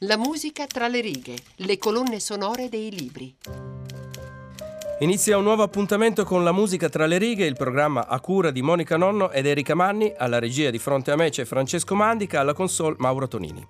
La 0.00 0.18
musica 0.18 0.66
tra 0.66 0.88
le 0.88 1.00
righe, 1.00 1.38
le 1.54 1.78
colonne 1.78 2.20
sonore 2.20 2.68
dei 2.68 2.90
libri. 2.90 3.34
Inizia 4.98 5.38
un 5.38 5.44
nuovo 5.44 5.62
appuntamento 5.62 6.22
con 6.26 6.44
la 6.44 6.52
musica 6.52 6.90
tra 6.90 7.06
le 7.06 7.16
righe, 7.16 7.46
il 7.46 7.56
programma 7.56 8.06
a 8.06 8.20
cura 8.20 8.50
di 8.50 8.60
Monica 8.60 8.98
Nonno 8.98 9.30
ed 9.30 9.46
Erika 9.46 9.74
Manni, 9.74 10.12
alla 10.14 10.38
regia 10.38 10.68
di 10.68 10.78
fronte 10.78 11.12
a 11.12 11.16
me 11.16 11.30
c'è 11.30 11.46
Francesco 11.46 11.94
Mandica, 11.94 12.40
alla 12.40 12.52
console 12.52 12.96
Mauro 12.98 13.26
Tonini. 13.26 13.66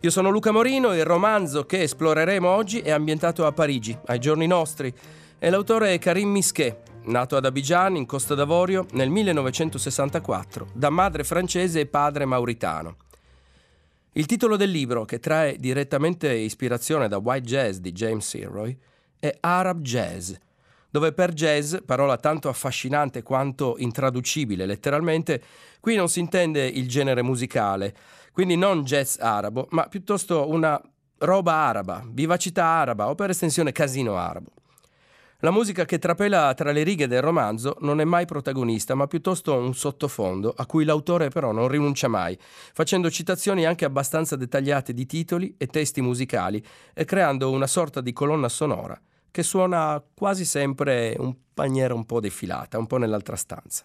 Io 0.00 0.10
sono 0.10 0.28
Luca 0.28 0.50
Morino, 0.50 0.92
il 0.92 1.06
romanzo 1.06 1.64
che 1.64 1.80
esploreremo 1.80 2.46
oggi 2.46 2.80
è 2.80 2.90
ambientato 2.90 3.46
a 3.46 3.52
Parigi, 3.52 3.96
ai 4.08 4.18
giorni 4.18 4.46
nostri, 4.46 4.92
e 5.38 5.48
l'autore 5.48 5.94
è 5.94 5.98
Karim 5.98 6.28
Misquet, 6.32 6.82
nato 7.04 7.34
ad 7.34 7.46
Abidjan, 7.46 7.96
in 7.96 8.04
Costa 8.04 8.34
d'Avorio, 8.34 8.86
nel 8.90 9.08
1964, 9.08 10.66
da 10.74 10.90
madre 10.90 11.24
francese 11.24 11.80
e 11.80 11.86
padre 11.86 12.26
mauritano. 12.26 12.96
Il 14.16 14.24
titolo 14.24 14.56
del 14.56 14.70
libro, 14.70 15.04
che 15.04 15.18
trae 15.18 15.58
direttamente 15.58 16.32
ispirazione 16.32 17.06
da 17.06 17.18
White 17.18 17.46
Jazz 17.46 17.76
di 17.76 17.92
James 17.92 18.32
Ilroy, 18.32 18.74
è 19.18 19.36
Arab 19.40 19.82
Jazz, 19.82 20.32
dove 20.88 21.12
per 21.12 21.34
jazz, 21.34 21.76
parola 21.84 22.16
tanto 22.16 22.48
affascinante 22.48 23.22
quanto 23.22 23.74
intraducibile 23.76 24.64
letteralmente, 24.64 25.42
qui 25.80 25.96
non 25.96 26.08
si 26.08 26.20
intende 26.20 26.64
il 26.64 26.88
genere 26.88 27.20
musicale, 27.20 27.94
quindi 28.32 28.56
non 28.56 28.84
jazz 28.84 29.18
arabo, 29.18 29.66
ma 29.72 29.86
piuttosto 29.86 30.48
una 30.48 30.80
roba 31.18 31.52
araba, 31.52 32.02
vivacità 32.10 32.64
araba 32.64 33.10
o 33.10 33.14
per 33.14 33.28
estensione 33.28 33.70
casino 33.72 34.16
arabo. 34.16 34.55
La 35.40 35.50
musica 35.50 35.84
che 35.84 35.98
trapela 35.98 36.54
tra 36.54 36.72
le 36.72 36.82
righe 36.82 37.06
del 37.06 37.20
romanzo 37.20 37.76
non 37.80 38.00
è 38.00 38.04
mai 38.04 38.24
protagonista, 38.24 38.94
ma 38.94 39.06
piuttosto 39.06 39.54
un 39.54 39.74
sottofondo 39.74 40.54
a 40.56 40.64
cui 40.64 40.86
l'autore 40.86 41.28
però 41.28 41.52
non 41.52 41.68
rinuncia 41.68 42.08
mai, 42.08 42.38
facendo 42.40 43.10
citazioni 43.10 43.66
anche 43.66 43.84
abbastanza 43.84 44.34
dettagliate 44.34 44.94
di 44.94 45.04
titoli 45.04 45.54
e 45.58 45.66
testi 45.66 46.00
musicali 46.00 46.64
e 46.94 47.04
creando 47.04 47.50
una 47.50 47.66
sorta 47.66 48.00
di 48.00 48.14
colonna 48.14 48.48
sonora 48.48 48.98
che 49.30 49.42
suona 49.42 50.02
quasi 50.14 50.46
sempre 50.46 51.14
in 51.18 51.34
maniera 51.54 51.92
un 51.92 52.06
po' 52.06 52.20
defilata, 52.20 52.78
un 52.78 52.86
po' 52.86 52.96
nell'altra 52.96 53.36
stanza. 53.36 53.84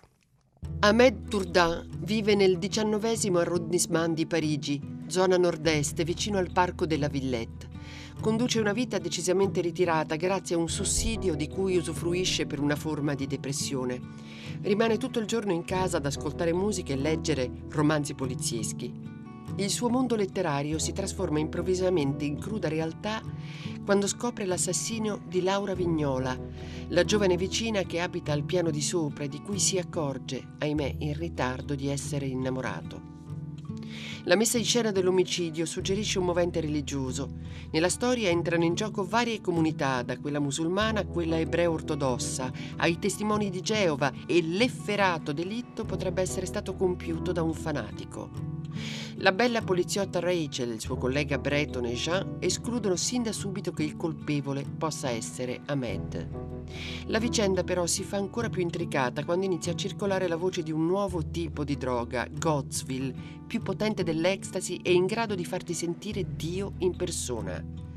Ahmed 0.79 1.27
Tourdin 1.27 1.89
vive 1.97 2.33
nel 2.35 2.59
diciannovesimo 2.59 3.39
arrondissement 3.39 4.15
di 4.15 4.25
Parigi, 4.25 4.79
zona 5.07 5.35
nord-est, 5.35 6.01
vicino 6.03 6.37
al 6.37 6.53
parco 6.53 6.85
della 6.85 7.09
Villette 7.09 7.70
conduce 8.21 8.59
una 8.59 8.71
vita 8.71 8.99
decisamente 8.99 9.61
ritirata 9.61 10.15
grazie 10.15 10.55
a 10.55 10.59
un 10.59 10.69
sussidio 10.69 11.33
di 11.33 11.47
cui 11.47 11.77
usufruisce 11.77 12.45
per 12.45 12.59
una 12.59 12.75
forma 12.75 13.15
di 13.15 13.25
depressione. 13.25 13.99
Rimane 14.61 14.97
tutto 14.97 15.19
il 15.19 15.25
giorno 15.25 15.51
in 15.51 15.65
casa 15.65 15.97
ad 15.97 16.05
ascoltare 16.05 16.53
musica 16.53 16.93
e 16.93 16.97
leggere 16.97 17.49
romanzi 17.69 18.13
polizieschi. 18.13 18.93
Il 19.55 19.69
suo 19.71 19.89
mondo 19.89 20.15
letterario 20.15 20.77
si 20.77 20.93
trasforma 20.93 21.39
improvvisamente 21.39 22.23
in 22.23 22.37
cruda 22.39 22.69
realtà 22.69 23.23
quando 23.83 24.05
scopre 24.05 24.45
l'assassinio 24.45 25.23
di 25.27 25.41
Laura 25.41 25.73
Vignola, 25.73 26.39
la 26.89 27.03
giovane 27.03 27.35
vicina 27.35 27.81
che 27.81 27.99
abita 27.99 28.31
al 28.33 28.43
piano 28.43 28.69
di 28.69 28.81
sopra 28.81 29.23
e 29.23 29.29
di 29.29 29.41
cui 29.41 29.57
si 29.57 29.79
accorge, 29.79 30.53
ahimè 30.59 30.97
in 30.99 31.17
ritardo, 31.17 31.73
di 31.73 31.87
essere 31.87 32.27
innamorato. 32.27 33.20
La 34.25 34.35
messa 34.35 34.59
in 34.59 34.63
scena 34.63 34.91
dell'omicidio 34.91 35.65
suggerisce 35.65 36.19
un 36.19 36.25
movente 36.25 36.61
religioso. 36.61 37.39
Nella 37.71 37.89
storia 37.89 38.29
entrano 38.29 38.63
in 38.63 38.75
gioco 38.75 39.03
varie 39.03 39.41
comunità, 39.41 40.03
da 40.03 40.19
quella 40.19 40.39
musulmana 40.39 40.99
a 40.99 41.05
quella 41.07 41.39
ebrea 41.39 41.71
ortodossa, 41.71 42.51
ai 42.77 42.99
testimoni 42.99 43.49
di 43.49 43.61
Geova 43.61 44.11
e 44.27 44.43
l'efferato 44.43 45.33
delitto 45.33 45.85
potrebbe 45.85 46.21
essere 46.21 46.45
stato 46.45 46.75
compiuto 46.75 47.31
da 47.31 47.41
un 47.41 47.53
fanatico. 47.55 48.60
La 49.17 49.31
bella 49.31 49.61
poliziotta 49.61 50.19
Rachel 50.19 50.71
e 50.71 50.73
il 50.73 50.81
suo 50.81 50.97
collega 50.97 51.37
Breton 51.37 51.85
e 51.85 51.93
Jean 51.93 52.37
escludono 52.39 52.95
sin 52.95 53.23
da 53.23 53.31
subito 53.31 53.71
che 53.71 53.83
il 53.83 53.95
colpevole 53.95 54.65
possa 54.77 55.09
essere 55.09 55.61
Ahmed. 55.65 56.27
La 57.07 57.19
vicenda 57.19 57.63
però 57.63 57.85
si 57.85 58.03
fa 58.03 58.17
ancora 58.17 58.49
più 58.49 58.61
intricata 58.61 59.25
quando 59.25 59.45
inizia 59.45 59.73
a 59.73 59.75
circolare 59.75 60.27
la 60.27 60.37
voce 60.37 60.63
di 60.63 60.71
un 60.71 60.85
nuovo 60.85 61.29
tipo 61.29 61.63
di 61.63 61.77
droga, 61.77 62.27
Godsville, 62.31 63.13
più 63.45 63.61
potente 63.61 64.03
dell'ecstasy 64.03 64.79
e 64.81 64.93
in 64.93 65.05
grado 65.05 65.35
di 65.35 65.45
farti 65.45 65.73
sentire 65.73 66.25
Dio 66.35 66.73
in 66.79 66.95
persona. 66.95 67.90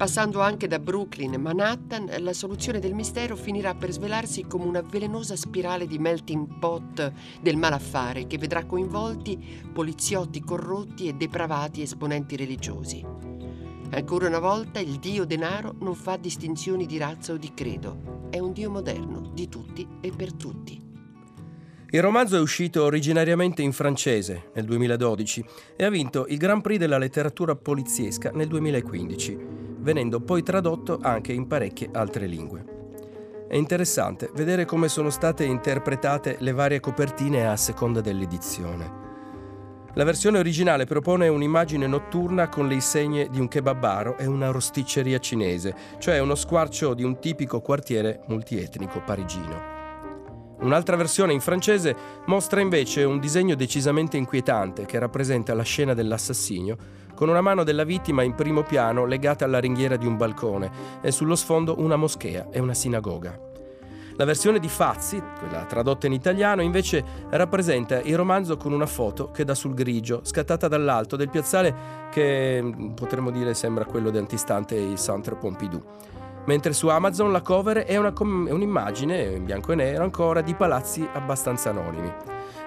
Passando 0.00 0.40
anche 0.40 0.66
da 0.66 0.78
Brooklyn 0.78 1.34
e 1.34 1.36
Manhattan, 1.36 2.10
la 2.20 2.32
soluzione 2.32 2.78
del 2.78 2.94
mistero 2.94 3.36
finirà 3.36 3.74
per 3.74 3.90
svelarsi 3.90 4.46
come 4.46 4.64
una 4.64 4.80
velenosa 4.80 5.36
spirale 5.36 5.86
di 5.86 5.98
melting 5.98 6.58
pot 6.58 7.12
del 7.42 7.58
malaffare 7.58 8.26
che 8.26 8.38
vedrà 8.38 8.64
coinvolti 8.64 9.38
poliziotti 9.70 10.40
corrotti 10.40 11.06
e 11.06 11.12
depravati 11.12 11.82
esponenti 11.82 12.36
religiosi. 12.36 13.04
Ancora 13.90 14.26
una 14.26 14.38
volta 14.38 14.80
il 14.80 14.98
dio 14.98 15.26
denaro 15.26 15.74
non 15.80 15.94
fa 15.94 16.16
distinzioni 16.16 16.86
di 16.86 16.96
razza 16.96 17.34
o 17.34 17.36
di 17.36 17.52
credo, 17.52 18.28
è 18.30 18.38
un 18.38 18.54
dio 18.54 18.70
moderno, 18.70 19.30
di 19.34 19.50
tutti 19.50 19.86
e 20.00 20.10
per 20.12 20.32
tutti. 20.32 20.80
Il 21.90 22.00
romanzo 22.00 22.36
è 22.36 22.40
uscito 22.40 22.84
originariamente 22.84 23.60
in 23.60 23.72
francese 23.72 24.50
nel 24.54 24.64
2012 24.64 25.44
e 25.76 25.84
ha 25.84 25.90
vinto 25.90 26.24
il 26.28 26.38
Grand 26.38 26.62
Prix 26.62 26.78
della 26.78 26.96
letteratura 26.96 27.54
poliziesca 27.54 28.30
nel 28.30 28.48
2015, 28.48 29.59
venendo 29.80 30.20
poi 30.20 30.42
tradotto 30.42 30.98
anche 31.02 31.32
in 31.32 31.46
parecchie 31.46 31.88
altre 31.92 32.26
lingue. 32.26 32.78
È 33.48 33.56
interessante 33.56 34.30
vedere 34.34 34.64
come 34.64 34.88
sono 34.88 35.10
state 35.10 35.44
interpretate 35.44 36.36
le 36.38 36.52
varie 36.52 36.78
copertine 36.78 37.48
a 37.48 37.56
seconda 37.56 38.00
dell'edizione. 38.00 39.08
La 39.94 40.04
versione 40.04 40.38
originale 40.38 40.84
propone 40.84 41.26
un'immagine 41.26 41.88
notturna 41.88 42.48
con 42.48 42.68
le 42.68 42.74
insegne 42.74 43.28
di 43.28 43.40
un 43.40 43.48
kebabaro 43.48 44.18
e 44.18 44.26
una 44.26 44.52
rosticceria 44.52 45.18
cinese, 45.18 45.74
cioè 45.98 46.20
uno 46.20 46.36
squarcio 46.36 46.94
di 46.94 47.02
un 47.02 47.18
tipico 47.18 47.60
quartiere 47.60 48.20
multietnico 48.26 49.02
parigino. 49.04 49.79
Un'altra 50.60 50.96
versione 50.96 51.32
in 51.32 51.40
francese 51.40 51.96
mostra 52.26 52.60
invece 52.60 53.04
un 53.04 53.18
disegno 53.18 53.54
decisamente 53.54 54.18
inquietante 54.18 54.84
che 54.84 54.98
rappresenta 54.98 55.54
la 55.54 55.62
scena 55.62 55.94
dell'assassinio, 55.94 56.76
con 57.14 57.30
una 57.30 57.40
mano 57.40 57.64
della 57.64 57.84
vittima 57.84 58.22
in 58.22 58.34
primo 58.34 58.62
piano 58.62 59.06
legata 59.06 59.46
alla 59.46 59.58
ringhiera 59.58 59.96
di 59.96 60.06
un 60.06 60.18
balcone 60.18 60.70
e 61.00 61.10
sullo 61.12 61.34
sfondo 61.34 61.76
una 61.78 61.96
moschea 61.96 62.48
e 62.50 62.60
una 62.60 62.74
sinagoga. 62.74 63.48
La 64.16 64.26
versione 64.26 64.58
di 64.58 64.68
Fazzi, 64.68 65.22
quella 65.38 65.64
tradotta 65.64 66.06
in 66.06 66.12
italiano, 66.12 66.60
invece 66.60 67.02
rappresenta 67.30 68.02
il 68.02 68.16
romanzo 68.16 68.58
con 68.58 68.74
una 68.74 68.84
foto 68.84 69.30
che 69.30 69.44
dà 69.44 69.54
sul 69.54 69.72
grigio, 69.72 70.20
scattata 70.24 70.68
dall'alto 70.68 71.16
del 71.16 71.30
piazzale 71.30 72.08
che 72.10 72.92
potremmo 72.94 73.30
dire 73.30 73.54
sembra 73.54 73.86
quello 73.86 74.10
di 74.10 74.18
antistante 74.18 74.74
il 74.74 74.98
Centre 74.98 75.36
Pompidou 75.36 75.82
mentre 76.46 76.72
su 76.72 76.88
Amazon 76.88 77.32
la 77.32 77.42
cover 77.42 77.78
è, 77.78 77.96
una 77.96 78.12
è 78.12 78.22
un'immagine 78.22 79.22
in 79.22 79.44
bianco 79.44 79.72
e 79.72 79.76
nero 79.76 80.04
ancora 80.04 80.40
di 80.40 80.54
palazzi 80.54 81.06
abbastanza 81.12 81.70
anonimi. 81.70 82.12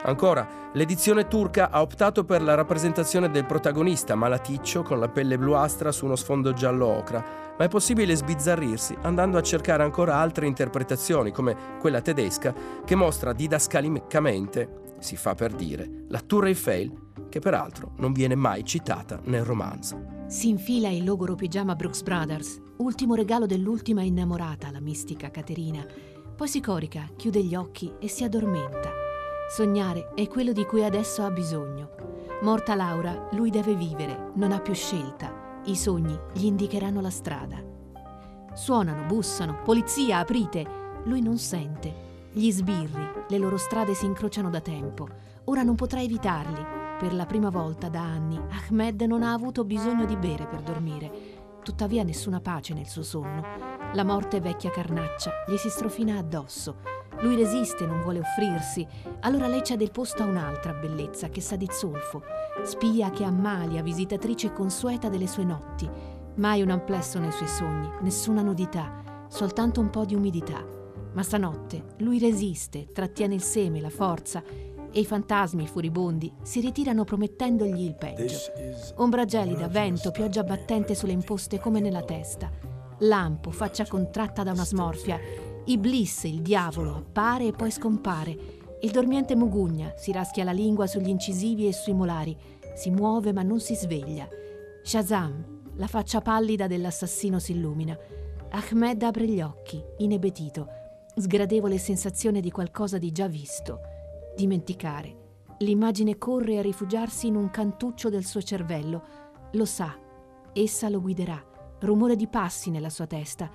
Ancora, 0.05 0.45
l'edizione 0.73 1.27
turca 1.27 1.69
ha 1.69 1.81
optato 1.81 2.25
per 2.25 2.41
la 2.41 2.55
rappresentazione 2.55 3.31
del 3.31 3.45
protagonista 3.45 4.15
malaticcio 4.15 4.83
con 4.83 4.99
la 4.99 5.07
pelle 5.07 5.37
bluastra 5.37 5.93
su 5.93 6.05
uno 6.05 6.17
sfondo 6.17 6.51
giallo 6.51 6.87
ocra, 6.87 7.23
ma 7.57 7.63
è 7.63 7.69
possibile 7.69 8.13
sbizzarrirsi 8.13 8.97
andando 9.03 9.37
a 9.37 9.41
cercare 9.41 9.83
ancora 9.83 10.15
altre 10.17 10.45
interpretazioni, 10.45 11.31
come 11.31 11.55
quella 11.79 12.01
tedesca, 12.01 12.53
che 12.83 12.95
mostra 12.95 13.31
didascalicamente, 13.31 14.95
si 14.99 15.15
fa 15.15 15.35
per 15.35 15.53
dire, 15.53 16.05
la 16.09 16.19
Tour 16.19 16.47
Eiffel, 16.47 16.91
che 17.29 17.39
peraltro 17.39 17.91
non 17.97 18.11
viene 18.11 18.35
mai 18.35 18.65
citata 18.65 19.19
nel 19.23 19.45
romanzo. 19.45 20.22
Si 20.33 20.49
infila 20.49 20.89
il 20.89 21.03
logoro 21.03 21.35
pigiama 21.35 21.75
Brooks 21.75 22.01
Brothers, 22.01 22.59
ultimo 22.77 23.13
regalo 23.13 23.45
dell'ultima 23.45 24.01
innamorata, 24.01 24.71
la 24.71 24.79
mistica 24.79 25.29
Caterina. 25.29 25.85
Poi 26.35 26.47
si 26.47 26.59
corica, 26.59 27.07
chiude 27.15 27.43
gli 27.43 27.53
occhi 27.53 27.93
e 27.99 28.07
si 28.07 28.23
addormenta. 28.23 28.89
Sognare 29.47 30.11
è 30.15 30.27
quello 30.27 30.51
di 30.51 30.65
cui 30.65 30.83
adesso 30.83 31.21
ha 31.21 31.29
bisogno. 31.29 31.91
Morta 32.41 32.73
Laura, 32.73 33.29
lui 33.33 33.51
deve 33.51 33.75
vivere, 33.75 34.31
non 34.33 34.51
ha 34.51 34.59
più 34.59 34.73
scelta. 34.73 35.61
I 35.65 35.75
sogni 35.75 36.19
gli 36.33 36.45
indicheranno 36.45 36.99
la 36.99 37.11
strada. 37.11 37.63
Suonano, 38.55 39.05
bussano, 39.05 39.61
polizia, 39.63 40.17
aprite. 40.17 40.65
Lui 41.03 41.21
non 41.21 41.37
sente. 41.37 42.29
Gli 42.31 42.49
sbirri, 42.49 43.07
le 43.27 43.37
loro 43.37 43.57
strade 43.57 43.93
si 43.93 44.05
incrociano 44.05 44.49
da 44.49 44.61
tempo. 44.61 45.07
Ora 45.43 45.61
non 45.61 45.75
potrà 45.75 46.01
evitarli 46.01 46.81
per 46.99 47.13
la 47.13 47.25
prima 47.25 47.49
volta 47.49 47.89
da 47.89 48.01
anni 48.01 48.37
Ahmed 48.37 49.01
non 49.01 49.23
ha 49.23 49.33
avuto 49.33 49.63
bisogno 49.63 50.05
di 50.05 50.15
bere 50.15 50.45
per 50.45 50.61
dormire, 50.61 51.11
tuttavia 51.63 52.03
nessuna 52.03 52.39
pace 52.39 52.73
nel 52.73 52.87
suo 52.87 53.03
sonno. 53.03 53.43
La 53.93 54.03
morte 54.03 54.39
vecchia 54.39 54.69
carnaccia 54.69 55.31
gli 55.47 55.57
si 55.57 55.69
strofina 55.69 56.17
addosso. 56.17 56.77
Lui 57.21 57.35
resiste, 57.35 57.85
non 57.85 58.01
vuole 58.01 58.19
offrirsi, 58.19 58.85
allora 59.21 59.47
lei 59.47 59.63
cede 59.63 59.83
il 59.83 59.91
posto 59.91 60.23
a 60.23 60.25
un'altra 60.25 60.73
bellezza 60.73 61.29
che 61.29 61.41
sa 61.41 61.55
di 61.55 61.67
zolfo, 61.69 62.23
spia 62.63 63.11
che 63.11 63.23
ammalia, 63.23 63.81
visitatrice 63.81 64.51
consueta 64.51 65.09
delle 65.09 65.27
sue 65.27 65.43
notti. 65.43 65.89
Mai 66.35 66.61
un 66.61 66.71
amplesso 66.71 67.19
nei 67.19 67.31
suoi 67.31 67.47
sogni, 67.47 67.89
nessuna 68.01 68.41
nudità, 68.41 69.25
soltanto 69.29 69.79
un 69.79 69.89
po' 69.89 70.05
di 70.05 70.15
umidità. 70.15 70.65
Ma 71.13 71.21
stanotte 71.21 71.95
lui 71.97 72.17
resiste, 72.17 72.87
trattiene 72.91 73.35
il 73.35 73.43
seme, 73.43 73.79
la 73.79 73.91
forza, 73.91 74.43
e 74.93 74.99
i 74.99 75.05
fantasmi 75.05 75.67
furibondi 75.67 76.31
si 76.43 76.61
ritirano 76.61 77.03
promettendogli 77.03 77.81
il 77.81 77.95
peggio. 77.95 78.37
Ombra 78.97 79.25
gelida, 79.25 79.67
vento, 79.67 80.11
pioggia 80.11 80.43
battente 80.43 80.93
sulle 80.93 81.11
imposte 81.11 81.59
come 81.59 81.79
nella 81.79 82.03
testa. 82.03 82.49
Lampo, 82.99 83.49
faccia 83.49 83.87
contratta 83.87 84.43
da 84.43 84.51
una 84.51 84.63
smorfia. 84.63 85.19
Iblis, 85.65 86.23
il 86.25 86.41
diavolo, 86.41 86.95
appare 86.95 87.47
e 87.47 87.51
poi 87.51 87.71
scompare. 87.71 88.61
Il 88.81 88.91
dormiente 88.91 89.35
mugugna, 89.35 89.93
si 89.97 90.11
raschia 90.11 90.43
la 90.43 90.51
lingua 90.51 90.85
sugli 90.85 91.09
incisivi 91.09 91.67
e 91.67 91.73
sui 91.73 91.93
molari. 91.93 92.37
Si 92.75 92.91
muove 92.91 93.33
ma 93.33 93.41
non 93.41 93.59
si 93.59 93.75
sveglia. 93.75 94.27
Shazam, 94.83 95.71
la 95.75 95.87
faccia 95.87 96.21
pallida 96.21 96.67
dell'assassino 96.67 97.39
si 97.39 97.53
illumina. 97.53 97.97
Ahmed 98.51 99.01
apre 99.01 99.25
gli 99.25 99.41
occhi, 99.41 99.83
inebetito, 99.97 100.67
sgradevole 101.15 101.79
sensazione 101.79 102.41
di 102.41 102.51
qualcosa 102.51 102.99
di 102.99 103.11
già 103.11 103.27
visto. 103.27 103.92
Dimenticare. 104.35 105.21
L'immagine 105.59 106.17
corre 106.17 106.57
a 106.57 106.61
rifugiarsi 106.61 107.27
in 107.27 107.35
un 107.35 107.51
cantuccio 107.51 108.09
del 108.09 108.25
suo 108.25 108.41
cervello. 108.41 109.03
Lo 109.53 109.65
sa, 109.65 109.95
essa 110.51 110.89
lo 110.89 110.99
guiderà. 110.99 111.41
Rumore 111.79 112.15
di 112.15 112.27
passi 112.27 112.71
nella 112.71 112.89
sua 112.89 113.05
testa. 113.05 113.49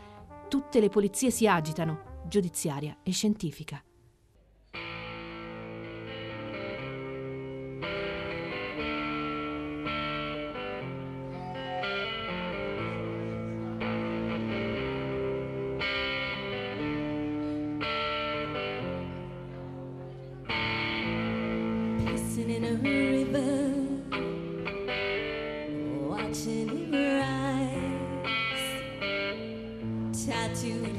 Tutte 0.49 0.81
le 0.81 0.89
polizie 0.89 1.31
si 1.31 1.49
agitano, 1.49 2.23
giudiziaria 2.29 2.99
e 3.03 3.11
scientifica. 3.11 3.83
to 30.69 30.98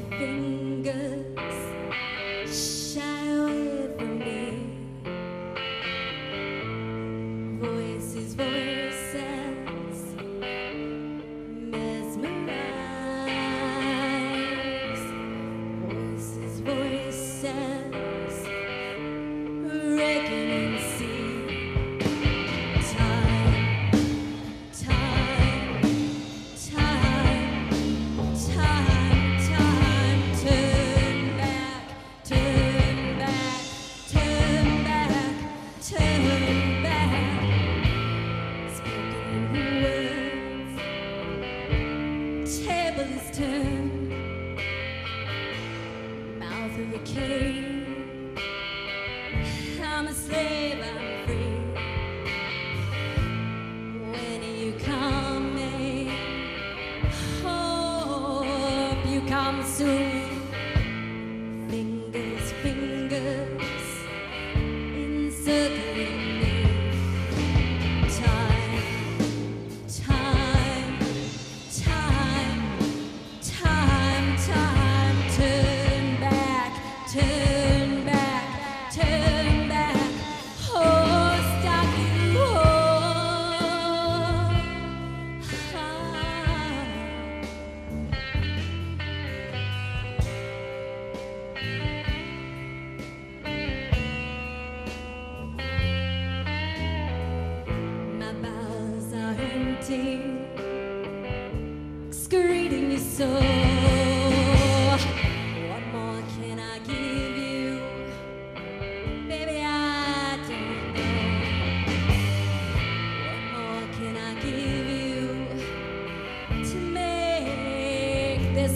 soon. 59.79 60.18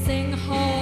sing 0.05 0.33
home. 0.33 0.72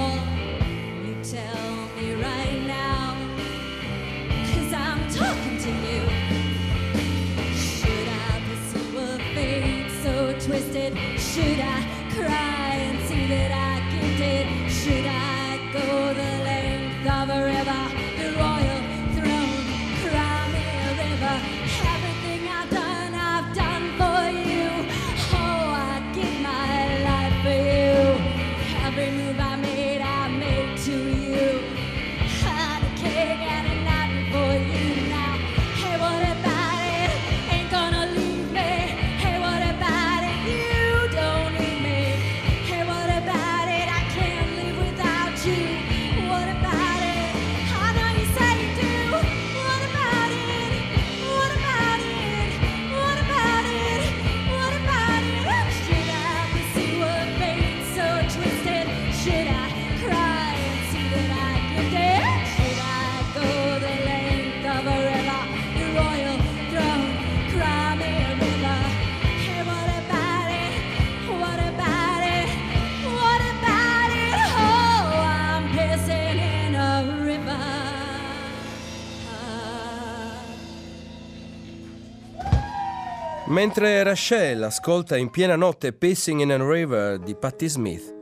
Mentre 83.64 84.02
Rachel 84.02 84.64
ascolta 84.64 85.16
in 85.16 85.30
piena 85.30 85.54
notte 85.54 85.92
Pacing 85.92 86.40
in 86.40 86.50
a 86.50 86.56
River 86.56 87.20
di 87.20 87.36
Patti 87.36 87.68
Smith, 87.68 88.12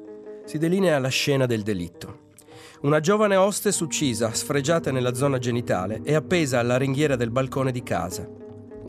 si 0.45 0.59
delinea 0.59 0.99
la 0.99 1.09
scena 1.09 1.47
del 1.47 1.63
delitto. 1.63 2.33
Una 2.83 3.01
giovane 3.01 3.37
hostess 3.37 3.81
uccisa, 3.81 4.35
sfregiata 4.35 4.93
nella 4.93 5.15
zona 5.15 5.39
genitale 5.39 6.03
e 6.05 6.15
appesa 6.15 6.59
alla 6.59 6.77
ringhiera 6.77 7.17
del 7.17 7.31
balcone 7.31 7.73
di 7.73 7.83
casa. 7.83 8.29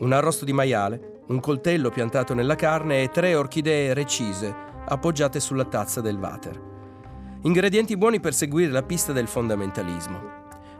Un 0.00 0.12
arrosto 0.12 0.44
di 0.44 0.52
maiale, 0.52 1.22
un 1.28 1.40
coltello 1.40 1.88
piantato 1.88 2.34
nella 2.34 2.54
carne 2.54 3.02
e 3.02 3.08
tre 3.08 3.34
orchidee 3.34 3.94
recise 3.94 4.54
appoggiate 4.84 5.40
sulla 5.40 5.64
tazza 5.64 6.02
del 6.02 6.18
water. 6.18 6.60
Ingredienti 7.44 7.96
buoni 7.96 8.20
per 8.20 8.34
seguire 8.34 8.70
la 8.70 8.82
pista 8.82 9.14
del 9.14 9.26
fondamentalismo. 9.26 10.20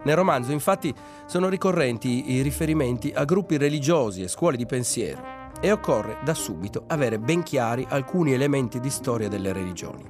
Nel 0.03 0.17
romanzo 0.17 0.53
infatti 0.53 0.95
sono 1.25 1.49
ricorrenti 1.49 2.33
i 2.33 2.43
riferimenti 2.43 3.11
a 3.15 3.25
gruppi 3.25 3.57
religiosi 3.57 4.23
e 4.23 4.29
scuole 4.29 4.59
di 4.59 4.67
pensiero 4.67 5.41
e 5.63 5.71
occorre 5.71 6.19
da 6.25 6.35
subito 6.35 6.83
avere 6.89 7.21
ben 7.21 7.45
chiari 7.45 7.87
alcuni 7.89 8.33
elementi 8.33 8.81
di 8.81 8.91
storia 8.91 9.29
delle 9.29 9.53
religioni. 9.53 10.05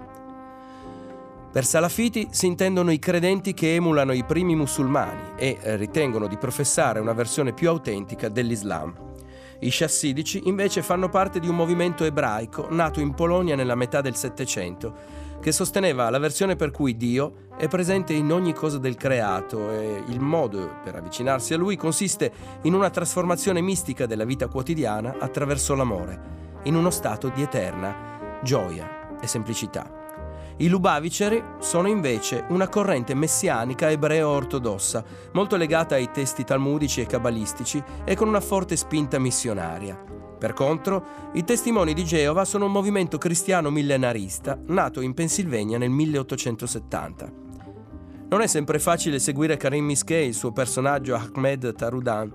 Per 1.53 1.67
salafiti 1.67 2.29
si 2.31 2.47
intendono 2.47 2.91
i 2.91 2.99
credenti 2.99 3.53
che 3.53 3.75
emulano 3.75 4.13
i 4.13 4.25
primi 4.25 4.57
musulmani 4.57 5.33
e 5.37 5.59
ritengono 5.77 6.27
di 6.27 6.39
professare 6.39 7.01
una 7.01 7.13
versione 7.13 7.53
più 7.53 7.69
autentica 7.69 8.31
dell'Islam. 8.31 8.95
I 9.61 9.69
chassidici 9.71 10.49
invece 10.49 10.81
fanno 10.81 11.11
parte 11.11 11.39
di 11.39 11.49
un 11.49 11.55
movimento 11.55 12.05
ebraico 12.05 12.69
nato 12.71 13.01
in 13.01 13.13
Polonia 13.13 13.55
nella 13.55 13.75
metà 13.75 14.01
del 14.01 14.17
Settecento, 14.17 14.95
che 15.43 15.51
sosteneva 15.51 16.09
la 16.09 16.21
versione 16.21 16.55
per 16.55 16.71
cui 16.71 16.97
Dio 16.97 17.49
è 17.57 17.67
presente 17.67 18.13
in 18.13 18.31
ogni 18.31 18.55
cosa 18.55 18.79
del 18.79 18.95
creato 18.95 19.73
e 19.73 20.05
il 20.07 20.21
modo 20.21 20.77
per 20.85 20.95
avvicinarsi 20.95 21.53
a 21.53 21.57
Lui 21.57 21.75
consiste 21.77 22.33
in 22.63 22.75
una 22.75 22.91
trasformazione 22.91 23.61
mistica 23.61 24.07
della 24.07 24.25
vita 24.25 24.47
quotidiana 24.47 25.17
attraverso 25.19 25.75
l'amore, 25.75 26.21
in 26.63 26.77
uno 26.77 26.91
stato 26.91 27.29
di 27.29 27.43
eterna 27.43 28.39
gioia 28.45 29.19
e 29.21 29.27
semplicità. 29.27 30.01
I 30.59 30.69
Lubaviceri 30.69 31.43
sono 31.59 31.89
invece 31.89 32.45
una 32.51 32.69
corrente 32.69 33.13
messianica 33.15 33.91
ebreo-ortodossa, 33.91 35.05
molto 35.33 35.57
legata 35.57 35.97
ai 35.97 36.13
testi 36.13 36.45
talmudici 36.45 37.01
e 37.01 37.07
cabalistici 37.07 37.83
e 38.05 38.15
con 38.15 38.29
una 38.29 38.41
forte 38.41 38.77
spinta 38.77 39.19
missionaria. 39.19 40.12
Per 40.43 40.55
contro, 40.55 41.05
i 41.35 41.45
Testimoni 41.45 41.95
di 41.95 42.05
Geova 42.05 42.45
sono 42.45 42.65
un 42.65 42.73
movimento 42.73 43.17
cristiano 43.17 43.71
millenarista 43.71 44.59
nato 44.67 45.01
in 45.01 45.15
Pennsylvania 45.15 45.79
nel 45.79 45.91
1870. 45.91 47.33
Non 48.29 48.41
è 48.41 48.49
sempre 48.49 48.81
facile 48.81 49.21
seguire 49.21 49.57
Karim 49.57 49.85
Miskei, 49.85 50.27
il 50.27 50.35
suo 50.35 50.51
personaggio 50.51 51.15
Ahmed 51.15 51.73
Tarudan, 51.77 52.35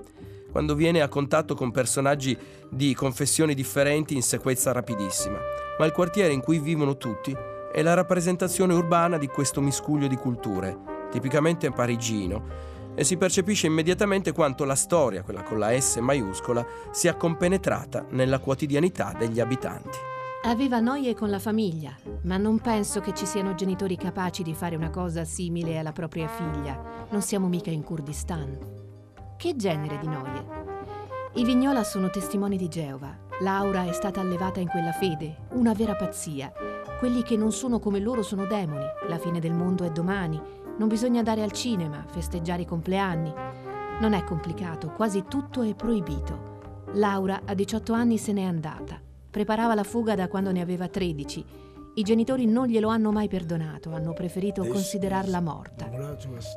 quando 0.49 0.73
viene 0.73 1.01
a 1.01 1.09
contatto 1.09 1.53
con 1.53 1.71
personaggi 1.71 2.37
di 2.69 2.95
confessioni 2.95 3.53
differenti 3.53 4.15
in 4.15 4.23
sequenza 4.23 4.71
rapidissima, 4.71 5.39
ma 5.77 5.83
il 5.83 5.91
quartiere 5.91 6.31
in 6.31 6.39
cui 6.39 6.59
vivono 6.59 6.95
tutti 6.95 7.35
è 7.73 7.81
la 7.81 7.93
rappresentazione 7.93 8.73
urbana 8.73 9.17
di 9.17 9.27
questo 9.27 9.59
miscuglio 9.59 10.07
di 10.07 10.15
culture, 10.15 10.77
tipicamente 11.11 11.69
parigino, 11.71 12.76
e 12.99 13.03
si 13.03 13.15
percepisce 13.15 13.67
immediatamente 13.67 14.31
quanto 14.31 14.65
la 14.65 14.73
storia, 14.73 15.21
quella 15.21 15.43
con 15.43 15.59
la 15.59 15.79
S 15.79 15.97
maiuscola, 15.97 16.65
sia 16.89 17.13
compenetrata 17.13 18.07
nella 18.09 18.39
quotidianità 18.39 19.13
degli 19.15 19.39
abitanti. 19.39 19.99
Aveva 20.45 20.79
noie 20.79 21.13
con 21.13 21.29
la 21.29 21.37
famiglia, 21.37 21.95
ma 22.23 22.37
non 22.37 22.57
penso 22.57 22.99
che 22.99 23.13
ci 23.13 23.27
siano 23.27 23.53
genitori 23.53 23.97
capaci 23.97 24.41
di 24.41 24.55
fare 24.55 24.75
una 24.75 24.89
cosa 24.89 25.25
simile 25.25 25.77
alla 25.77 25.91
propria 25.91 26.27
figlia. 26.27 27.05
Non 27.11 27.21
siamo 27.21 27.47
mica 27.47 27.69
in 27.69 27.83
Kurdistan. 27.83 28.57
Che 29.37 29.55
genere 29.55 29.99
di 29.99 30.07
noie? 30.07 30.45
I 31.33 31.43
Vignola 31.43 31.83
sono 31.83 32.09
testimoni 32.09 32.57
di 32.57 32.67
Geova. 32.67 33.15
Laura 33.41 33.87
è 33.87 33.93
stata 33.93 34.21
allevata 34.21 34.59
in 34.59 34.69
quella 34.69 34.91
fede, 34.91 35.41
una 35.51 35.73
vera 35.73 35.95
pazzia. 35.95 36.51
Quelli 36.97 37.21
che 37.21 37.37
non 37.37 37.51
sono 37.51 37.77
come 37.77 37.99
loro 37.99 38.23
sono 38.23 38.47
demoni, 38.47 38.85
la 39.07 39.19
fine 39.19 39.39
del 39.39 39.53
mondo 39.53 39.83
è 39.83 39.91
domani, 39.91 40.41
non 40.77 40.87
bisogna 40.87 41.19
andare 41.19 41.41
al 41.41 41.51
cinema, 41.51 42.05
festeggiare 42.07 42.61
i 42.61 42.65
compleanni. 42.65 43.33
Non 43.99 44.13
è 44.13 44.23
complicato, 44.23 44.89
quasi 44.89 45.25
tutto 45.27 45.63
è 45.63 45.73
proibito. 45.73 46.55
Laura 46.93 47.41
a 47.45 47.53
18 47.53 47.93
anni 47.93 48.17
se 48.17 48.31
n'è 48.31 48.43
andata. 48.43 48.99
Preparava 49.29 49.75
la 49.75 49.83
fuga 49.83 50.15
da 50.15 50.27
quando 50.27 50.51
ne 50.51 50.61
aveva 50.61 50.87
13. 50.87 51.45
I 51.95 52.03
genitori 52.03 52.45
non 52.45 52.67
glielo 52.67 52.89
hanno 52.89 53.11
mai 53.11 53.27
perdonato, 53.27 53.91
hanno 53.91 54.13
preferito 54.13 54.63
considerarla 54.65 55.41
morta. 55.41 55.89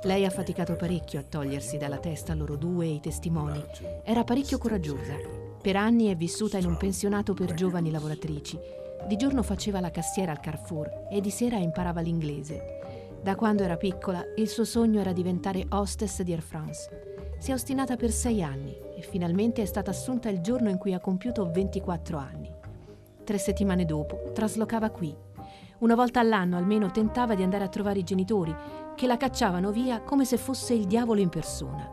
Lei 0.03 0.27
ha 0.27 0.31
faticato 0.31 0.77
parecchio 0.77 1.19
a 1.19 1.23
togliersi 1.23 1.79
dalla 1.79 1.99
testa 1.99 2.35
loro 2.35 2.57
due 2.57 2.85
e 2.85 2.95
i 2.95 3.01
testimoni. 3.01 3.63
Era 4.05 4.23
parecchio 4.23 4.59
coraggiosa. 4.59 5.15
Per 5.63 5.77
anni 5.77 6.07
è 6.07 6.17
vissuta 6.17 6.59
in 6.59 6.67
un 6.67 6.77
pensionato 6.77 7.33
per 7.33 7.55
giovani 7.55 7.91
lavoratrici 7.91 8.59
di 9.07 9.17
giorno 9.17 9.43
faceva 9.43 9.81
la 9.81 9.91
cassiera 9.91 10.33
al 10.33 10.41
Carrefour 10.41 11.09
e 11.11 11.21
di 11.21 11.31
sera 11.31 11.57
imparava 11.57 12.01
l'inglese. 12.01 12.90
Da 13.23 13.35
quando 13.35 13.63
era 13.63 13.77
piccola 13.77 14.25
il 14.37 14.49
suo 14.49 14.65
sogno 14.65 14.99
era 14.99 15.13
diventare 15.13 15.67
hostess 15.69 16.23
di 16.23 16.33
Air 16.33 16.41
France. 16.41 16.89
Si 17.39 17.51
è 17.51 17.55
ostinata 17.55 17.97
per 17.97 18.11
sei 18.11 18.43
anni 18.43 18.75
e 18.97 19.03
finalmente 19.03 19.61
è 19.61 19.67
stata 19.67 19.91
assunta 19.91 20.31
il 20.31 20.41
giorno 20.41 20.71
in 20.71 20.79
cui 20.79 20.95
ha 20.95 21.01
compiuto 21.01 21.51
24 21.51 22.17
anni. 22.17 22.51
Tre 23.23 23.39
settimane 23.39 23.85
dopo 23.85 24.31
traslocava 24.33 24.89
qui. 24.89 25.15
Una 25.81 25.95
volta 25.95 26.21
all'anno 26.21 26.57
almeno 26.57 26.91
tentava 26.91 27.35
di 27.35 27.43
andare 27.43 27.65
a 27.65 27.69
trovare 27.69 27.99
i 27.99 28.05
genitori, 28.05 28.55
che 28.95 29.07
la 29.07 29.19
cacciavano 29.19 29.71
via 29.71 30.01
come 30.01 30.25
se 30.25 30.39
fosse 30.39 30.73
il 30.73 30.87
diavolo 30.87 31.21
in 31.21 31.29
persona. 31.29 31.89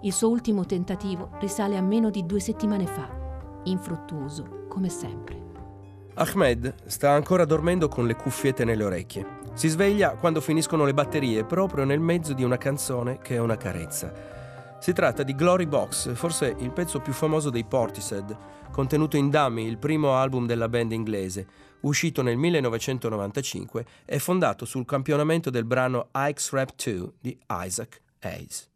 Il 0.00 0.14
suo 0.14 0.30
ultimo 0.30 0.64
tentativo 0.64 1.32
risale 1.40 1.76
a 1.76 1.82
meno 1.82 2.08
di 2.08 2.24
due 2.24 2.40
settimane 2.40 2.86
fa, 2.86 3.06
infruttuoso 3.64 4.64
come 4.68 4.88
sempre. 4.88 5.48
Ahmed 6.14 6.74
sta 6.86 7.10
ancora 7.10 7.44
dormendo 7.44 7.88
con 7.88 8.06
le 8.06 8.16
cuffiette 8.16 8.64
nelle 8.64 8.84
orecchie. 8.84 9.39
Si 9.60 9.68
sveglia 9.68 10.12
quando 10.12 10.40
finiscono 10.40 10.86
le 10.86 10.94
batterie, 10.94 11.44
proprio 11.44 11.84
nel 11.84 12.00
mezzo 12.00 12.32
di 12.32 12.42
una 12.42 12.56
canzone 12.56 13.18
che 13.18 13.34
è 13.34 13.38
una 13.38 13.58
carezza. 13.58 14.10
Si 14.80 14.94
tratta 14.94 15.22
di 15.22 15.34
Glory 15.34 15.66
Box, 15.66 16.14
forse 16.14 16.56
il 16.60 16.70
pezzo 16.70 17.00
più 17.00 17.12
famoso 17.12 17.50
dei 17.50 17.64
Portishead, 17.64 18.34
contenuto 18.70 19.18
in 19.18 19.28
Dummy, 19.28 19.66
il 19.66 19.76
primo 19.76 20.14
album 20.14 20.46
della 20.46 20.70
band 20.70 20.92
inglese, 20.92 21.46
uscito 21.80 22.22
nel 22.22 22.38
1995 22.38 23.84
e 24.06 24.18
fondato 24.18 24.64
sul 24.64 24.86
campionamento 24.86 25.50
del 25.50 25.66
brano 25.66 26.08
Ike's 26.14 26.52
Rap 26.52 26.70
2 26.82 27.12
di 27.20 27.38
Isaac 27.50 28.00
Hayes. 28.20 28.69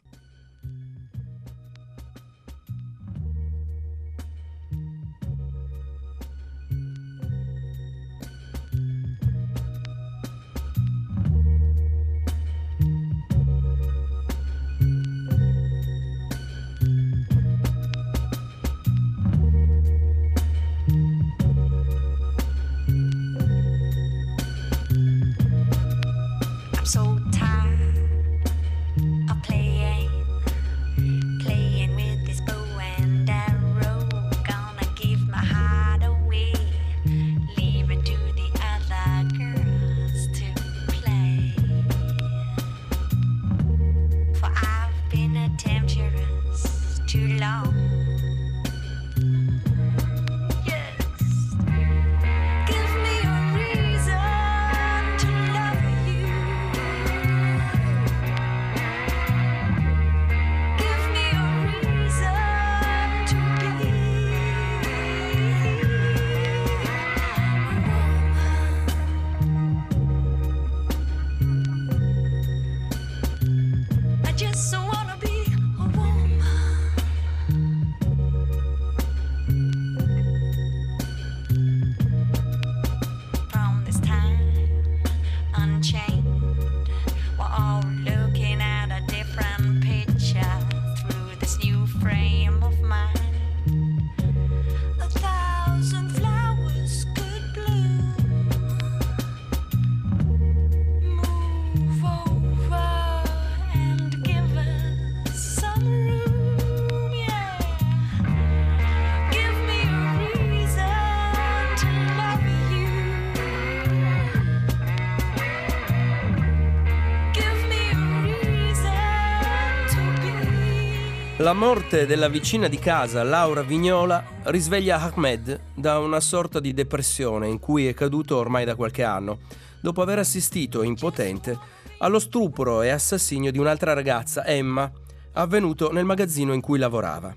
La 121.54 121.61
morte 121.61 122.04
della 122.04 122.26
vicina 122.26 122.66
di 122.66 122.80
casa, 122.80 123.23
Laura 123.23 123.62
Vignola, 123.62 124.25
risveglia 124.46 125.00
Ahmed 125.00 125.61
da 125.73 126.00
una 126.00 126.18
sorta 126.18 126.58
di 126.58 126.75
depressione 126.75 127.46
in 127.46 127.61
cui 127.61 127.87
è 127.87 127.94
caduto 127.94 128.37
ormai 128.38 128.64
da 128.64 128.75
qualche 128.75 129.04
anno, 129.04 129.38
dopo 129.80 130.02
aver 130.02 130.18
assistito, 130.18 130.82
impotente, 130.82 131.56
allo 131.99 132.18
stupro 132.18 132.82
e 132.82 132.88
assassinio 132.88 133.52
di 133.52 133.58
un'altra 133.58 133.92
ragazza, 133.92 134.44
Emma, 134.44 134.90
avvenuto 135.34 135.92
nel 135.92 136.04
magazzino 136.04 136.52
in 136.52 136.61
cui 136.61 136.76
lavorava. 136.76 137.32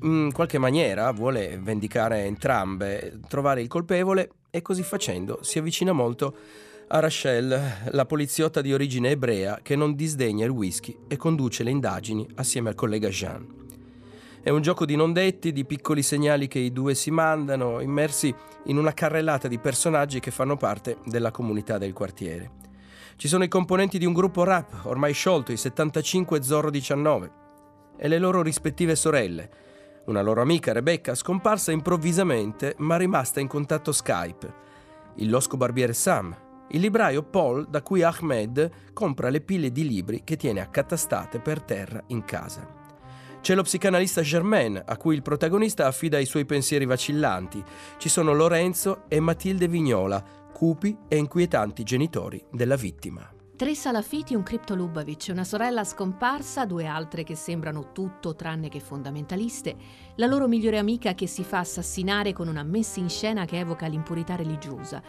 In 0.00 0.30
qualche 0.32 0.56
maniera 0.56 1.10
vuole 1.10 1.58
vendicare 1.60 2.24
entrambe, 2.24 3.20
trovare 3.28 3.60
il 3.60 3.68
colpevole 3.68 4.30
e 4.50 4.62
così 4.62 4.82
facendo 4.82 5.40
si 5.42 5.58
avvicina 5.58 5.92
molto 5.92 6.34
a 6.88 7.00
Rachel, 7.00 7.88
la 7.90 8.06
poliziotta 8.06 8.60
di 8.60 8.72
origine 8.72 9.10
ebrea 9.10 9.58
che 9.60 9.74
non 9.74 9.96
disdegna 9.96 10.44
il 10.44 10.50
whisky 10.50 10.96
e 11.08 11.16
conduce 11.16 11.64
le 11.64 11.70
indagini 11.70 12.26
assieme 12.36 12.68
al 12.68 12.76
collega 12.76 13.08
Jean. 13.08 13.44
È 14.40 14.50
un 14.50 14.62
gioco 14.62 14.84
di 14.84 14.94
non 14.94 15.12
detti, 15.12 15.52
di 15.52 15.64
piccoli 15.64 16.02
segnali 16.02 16.46
che 16.46 16.60
i 16.60 16.72
due 16.72 16.94
si 16.94 17.10
mandano, 17.10 17.80
immersi 17.80 18.32
in 18.66 18.78
una 18.78 18.94
carrellata 18.94 19.48
di 19.48 19.58
personaggi 19.58 20.20
che 20.20 20.30
fanno 20.30 20.56
parte 20.56 20.98
della 21.06 21.32
comunità 21.32 21.76
del 21.78 21.92
quartiere. 21.92 22.52
Ci 23.16 23.26
sono 23.26 23.42
i 23.42 23.48
componenti 23.48 23.98
di 23.98 24.04
un 24.04 24.12
gruppo 24.12 24.44
rap 24.44 24.84
ormai 24.84 25.12
sciolto, 25.12 25.50
i 25.50 25.56
75 25.56 26.40
Zorro 26.42 26.70
19, 26.70 27.30
e 27.96 28.06
le 28.06 28.18
loro 28.18 28.42
rispettive 28.42 28.94
sorelle. 28.94 29.50
Una 30.04 30.22
loro 30.22 30.40
amica, 30.40 30.72
Rebecca, 30.72 31.16
scomparsa 31.16 31.72
improvvisamente 31.72 32.74
ma 32.78 32.96
rimasta 32.96 33.40
in 33.40 33.48
contatto 33.48 33.90
Skype. 33.90 34.64
Il 35.16 35.30
losco 35.30 35.56
barbiere 35.56 35.94
Sam, 35.94 36.44
il 36.70 36.80
libraio 36.80 37.22
Paul 37.22 37.66
da 37.68 37.82
cui 37.82 38.02
Ahmed 38.02 38.70
compra 38.92 39.28
le 39.28 39.40
pile 39.40 39.70
di 39.70 39.86
libri 39.86 40.22
che 40.24 40.36
tiene 40.36 40.60
accatastate 40.60 41.38
per 41.38 41.62
terra 41.62 42.02
in 42.08 42.24
casa. 42.24 42.84
C'è 43.40 43.54
lo 43.54 43.62
psicanalista 43.62 44.22
Germaine, 44.22 44.82
a 44.84 44.96
cui 44.96 45.14
il 45.14 45.22
protagonista 45.22 45.86
affida 45.86 46.18
i 46.18 46.26
suoi 46.26 46.44
pensieri 46.44 46.84
vacillanti. 46.84 47.62
Ci 47.96 48.08
sono 48.08 48.32
Lorenzo 48.32 49.04
e 49.06 49.20
Matilde 49.20 49.68
Vignola, 49.68 50.20
cupi 50.52 50.96
e 51.06 51.16
inquietanti 51.16 51.84
genitori 51.84 52.44
della 52.50 52.74
vittima. 52.74 53.30
Tre 53.56 53.74
salafiti, 53.74 54.34
un 54.34 54.42
Kripto 54.42 54.74
Lubavitch, 54.74 55.28
una 55.30 55.44
sorella 55.44 55.82
scomparsa, 55.82 56.66
due 56.66 56.84
altre 56.84 57.22
che 57.24 57.34
sembrano 57.34 57.92
tutto 57.92 58.34
tranne 58.34 58.68
che 58.68 58.80
fondamentaliste, 58.80 59.76
la 60.16 60.26
loro 60.26 60.46
migliore 60.46 60.76
amica 60.76 61.14
che 61.14 61.26
si 61.26 61.42
fa 61.42 61.60
assassinare 61.60 62.34
con 62.34 62.48
una 62.48 62.62
messa 62.62 63.00
in 63.00 63.08
scena 63.08 63.46
che 63.46 63.58
evoca 63.58 63.86
l'impurità 63.86 64.36
religiosa. 64.36 65.00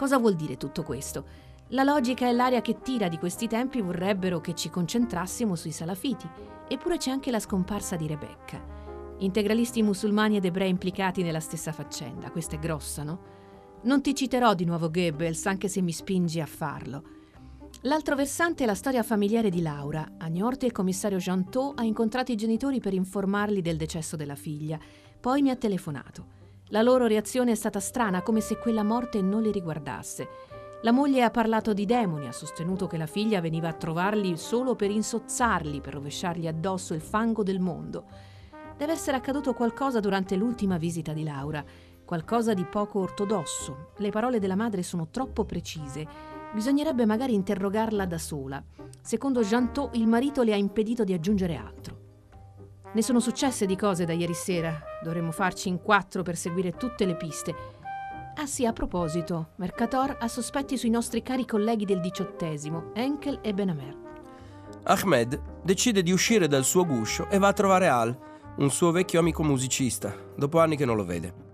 Cosa 0.00 0.16
vuol 0.16 0.34
dire 0.34 0.56
tutto 0.56 0.82
questo? 0.82 1.26
La 1.72 1.82
logica 1.82 2.26
e 2.26 2.32
l'aria 2.32 2.62
che 2.62 2.80
tira 2.80 3.08
di 3.08 3.18
questi 3.18 3.46
tempi 3.46 3.82
vorrebbero 3.82 4.40
che 4.40 4.54
ci 4.54 4.70
concentrassimo 4.70 5.54
sui 5.56 5.72
salafiti, 5.72 6.26
eppure 6.66 6.96
c'è 6.96 7.10
anche 7.10 7.30
la 7.30 7.38
scomparsa 7.38 7.96
di 7.96 8.06
Rebecca. 8.06 8.64
Integralisti 9.18 9.82
musulmani 9.82 10.38
ed 10.38 10.46
ebrei 10.46 10.70
implicati 10.70 11.22
nella 11.22 11.38
stessa 11.38 11.70
faccenda, 11.70 12.30
questa 12.30 12.56
è 12.56 12.58
grossa, 12.58 13.02
no? 13.02 13.20
Non 13.82 14.00
ti 14.00 14.14
citerò 14.14 14.54
di 14.54 14.64
nuovo 14.64 14.90
Goebbels, 14.90 15.44
anche 15.44 15.68
se 15.68 15.82
mi 15.82 15.92
spingi 15.92 16.40
a 16.40 16.46
farlo. 16.46 17.02
L'altro 17.82 18.16
versante 18.16 18.64
è 18.64 18.66
la 18.66 18.74
storia 18.74 19.02
familiare 19.02 19.50
di 19.50 19.60
Laura. 19.60 20.12
A 20.16 20.28
Niorte 20.28 20.64
il 20.64 20.72
commissario 20.72 21.18
Jeantot 21.18 21.78
ha 21.78 21.84
incontrato 21.84 22.32
i 22.32 22.36
genitori 22.36 22.80
per 22.80 22.94
informarli 22.94 23.60
del 23.60 23.76
decesso 23.76 24.16
della 24.16 24.34
figlia. 24.34 24.78
Poi 25.20 25.42
mi 25.42 25.50
ha 25.50 25.56
telefonato. 25.56 26.38
La 26.72 26.82
loro 26.82 27.06
reazione 27.06 27.50
è 27.50 27.54
stata 27.56 27.80
strana, 27.80 28.22
come 28.22 28.40
se 28.40 28.56
quella 28.56 28.84
morte 28.84 29.20
non 29.20 29.42
li 29.42 29.50
riguardasse. 29.50 30.28
La 30.82 30.92
moglie 30.92 31.24
ha 31.24 31.30
parlato 31.30 31.72
di 31.72 31.84
demoni, 31.84 32.28
ha 32.28 32.32
sostenuto 32.32 32.86
che 32.86 32.96
la 32.96 33.06
figlia 33.06 33.40
veniva 33.40 33.68
a 33.68 33.72
trovarli 33.72 34.36
solo 34.36 34.76
per 34.76 34.90
insozzarli, 34.90 35.80
per 35.80 35.94
rovesciargli 35.94 36.46
addosso 36.46 36.94
il 36.94 37.00
fango 37.00 37.42
del 37.42 37.58
mondo. 37.58 38.04
Deve 38.76 38.92
essere 38.92 39.16
accaduto 39.16 39.52
qualcosa 39.52 39.98
durante 39.98 40.36
l'ultima 40.36 40.78
visita 40.78 41.12
di 41.12 41.24
Laura, 41.24 41.64
qualcosa 42.04 42.54
di 42.54 42.64
poco 42.64 43.00
ortodosso. 43.00 43.90
Le 43.96 44.10
parole 44.10 44.38
della 44.38 44.54
madre 44.56 44.84
sono 44.84 45.08
troppo 45.10 45.44
precise. 45.44 46.06
Bisognerebbe 46.54 47.04
magari 47.04 47.34
interrogarla 47.34 48.06
da 48.06 48.18
sola. 48.18 48.62
Secondo 49.02 49.42
Jantot, 49.42 49.96
il 49.96 50.06
marito 50.06 50.44
le 50.44 50.52
ha 50.52 50.56
impedito 50.56 51.02
di 51.02 51.12
aggiungere 51.12 51.56
altro. 51.56 51.98
Ne 52.92 53.02
sono 53.02 53.18
successe 53.18 53.66
di 53.66 53.74
cose 53.76 54.04
da 54.04 54.12
ieri 54.12 54.34
sera. 54.34 54.89
Dovremmo 55.02 55.32
farci 55.32 55.68
in 55.68 55.80
quattro 55.80 56.22
per 56.22 56.36
seguire 56.36 56.72
tutte 56.72 57.06
le 57.06 57.16
piste. 57.16 57.54
Ah 58.36 58.46
sì, 58.46 58.64
a 58.64 58.72
proposito, 58.72 59.50
Mercator 59.56 60.16
ha 60.20 60.28
sospetti 60.28 60.76
sui 60.76 60.90
nostri 60.90 61.22
cari 61.22 61.44
colleghi 61.44 61.84
del 61.84 62.00
diciottesimo, 62.00 62.92
Enkel 62.94 63.40
e 63.42 63.52
Benamer. 63.52 63.96
Ahmed 64.84 65.40
decide 65.62 66.02
di 66.02 66.12
uscire 66.12 66.48
dal 66.48 66.64
suo 66.64 66.86
guscio 66.86 67.28
e 67.28 67.38
va 67.38 67.48
a 67.48 67.52
trovare 67.52 67.88
Al, 67.88 68.16
un 68.56 68.70
suo 68.70 68.92
vecchio 68.92 69.20
amico 69.20 69.42
musicista, 69.42 70.14
dopo 70.36 70.58
anni 70.58 70.76
che 70.76 70.84
non 70.84 70.96
lo 70.96 71.04
vede. 71.04 71.48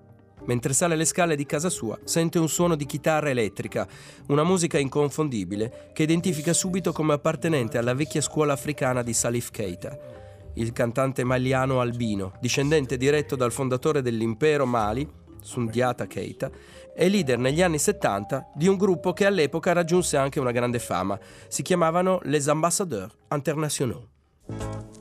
Mentre 0.45 0.75
sale 0.75 0.95
le 0.95 1.05
scale 1.05 1.35
di 1.35 1.45
casa 1.45 1.71
sua, 1.71 1.99
sente 2.05 2.39
un 2.39 2.49
suono 2.49 2.77
di 2.77 2.87
chitarra 2.87 3.31
elettrica, 3.31 3.87
una 4.29 4.45
musica 4.45 4.79
inconfondibile 4.79 5.91
che 5.93 6.05
identifica 6.05 6.53
subito 6.53 6.93
come 6.93 7.15
appartenente 7.15 7.79
alla 7.79 7.95
vecchia 7.95 8.21
scuola 8.21 8.53
africana 8.53 9.03
di 9.03 9.13
Salif 9.13 9.51
Keita 9.51 10.25
il 10.57 10.73
cantante 10.73 11.25
maliano 11.25 11.81
albino, 11.81 12.33
discendente 12.41 12.97
diretto 12.97 13.37
dal 13.37 13.53
fondatore 13.53 14.03
dell'impero 14.03 14.67
Mali, 14.67 15.09
Sundiata 15.41 16.07
Keita, 16.07 16.51
e 16.95 17.09
leader 17.09 17.39
negli 17.39 17.63
anni 17.63 17.79
70 17.79 18.53
di 18.55 18.69
un 18.69 18.77
gruppo 18.77 19.13
che 19.13 19.27
all'epoca 19.27 19.73
raggiunse 19.73 20.17
anche 20.17 20.41
una 20.41 20.51
grande 20.51 20.79
fama. 20.79 21.19
Si 21.49 21.63
chiamavano 21.63 22.21
Les 22.23 22.49
Ambassadeurs 22.49 23.15
Internationaux. 23.31 24.96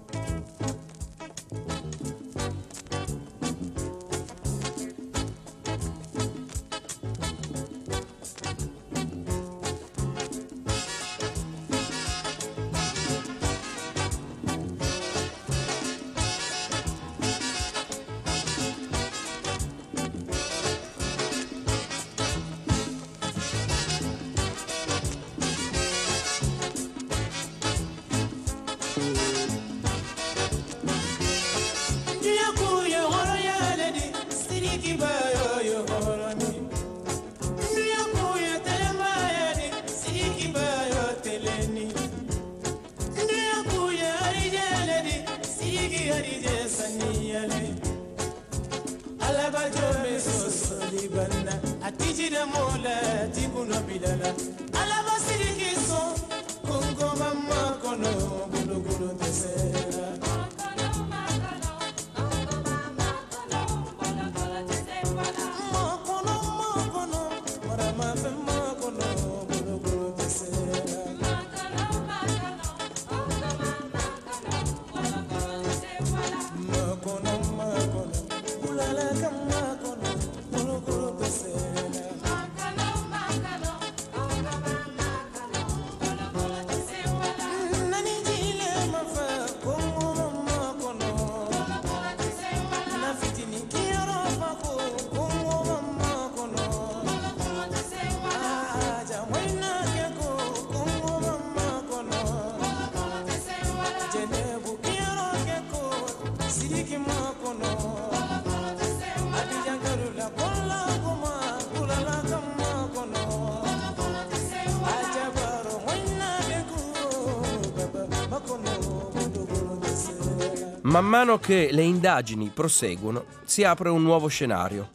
Man 120.95 121.08
mano 121.08 121.39
che 121.39 121.71
le 121.73 121.81
indagini 121.81 122.49
proseguono, 122.53 123.25
si 123.43 123.65
apre 123.65 123.89
un 123.89 124.01
nuovo 124.01 124.27
scenario. 124.27 124.91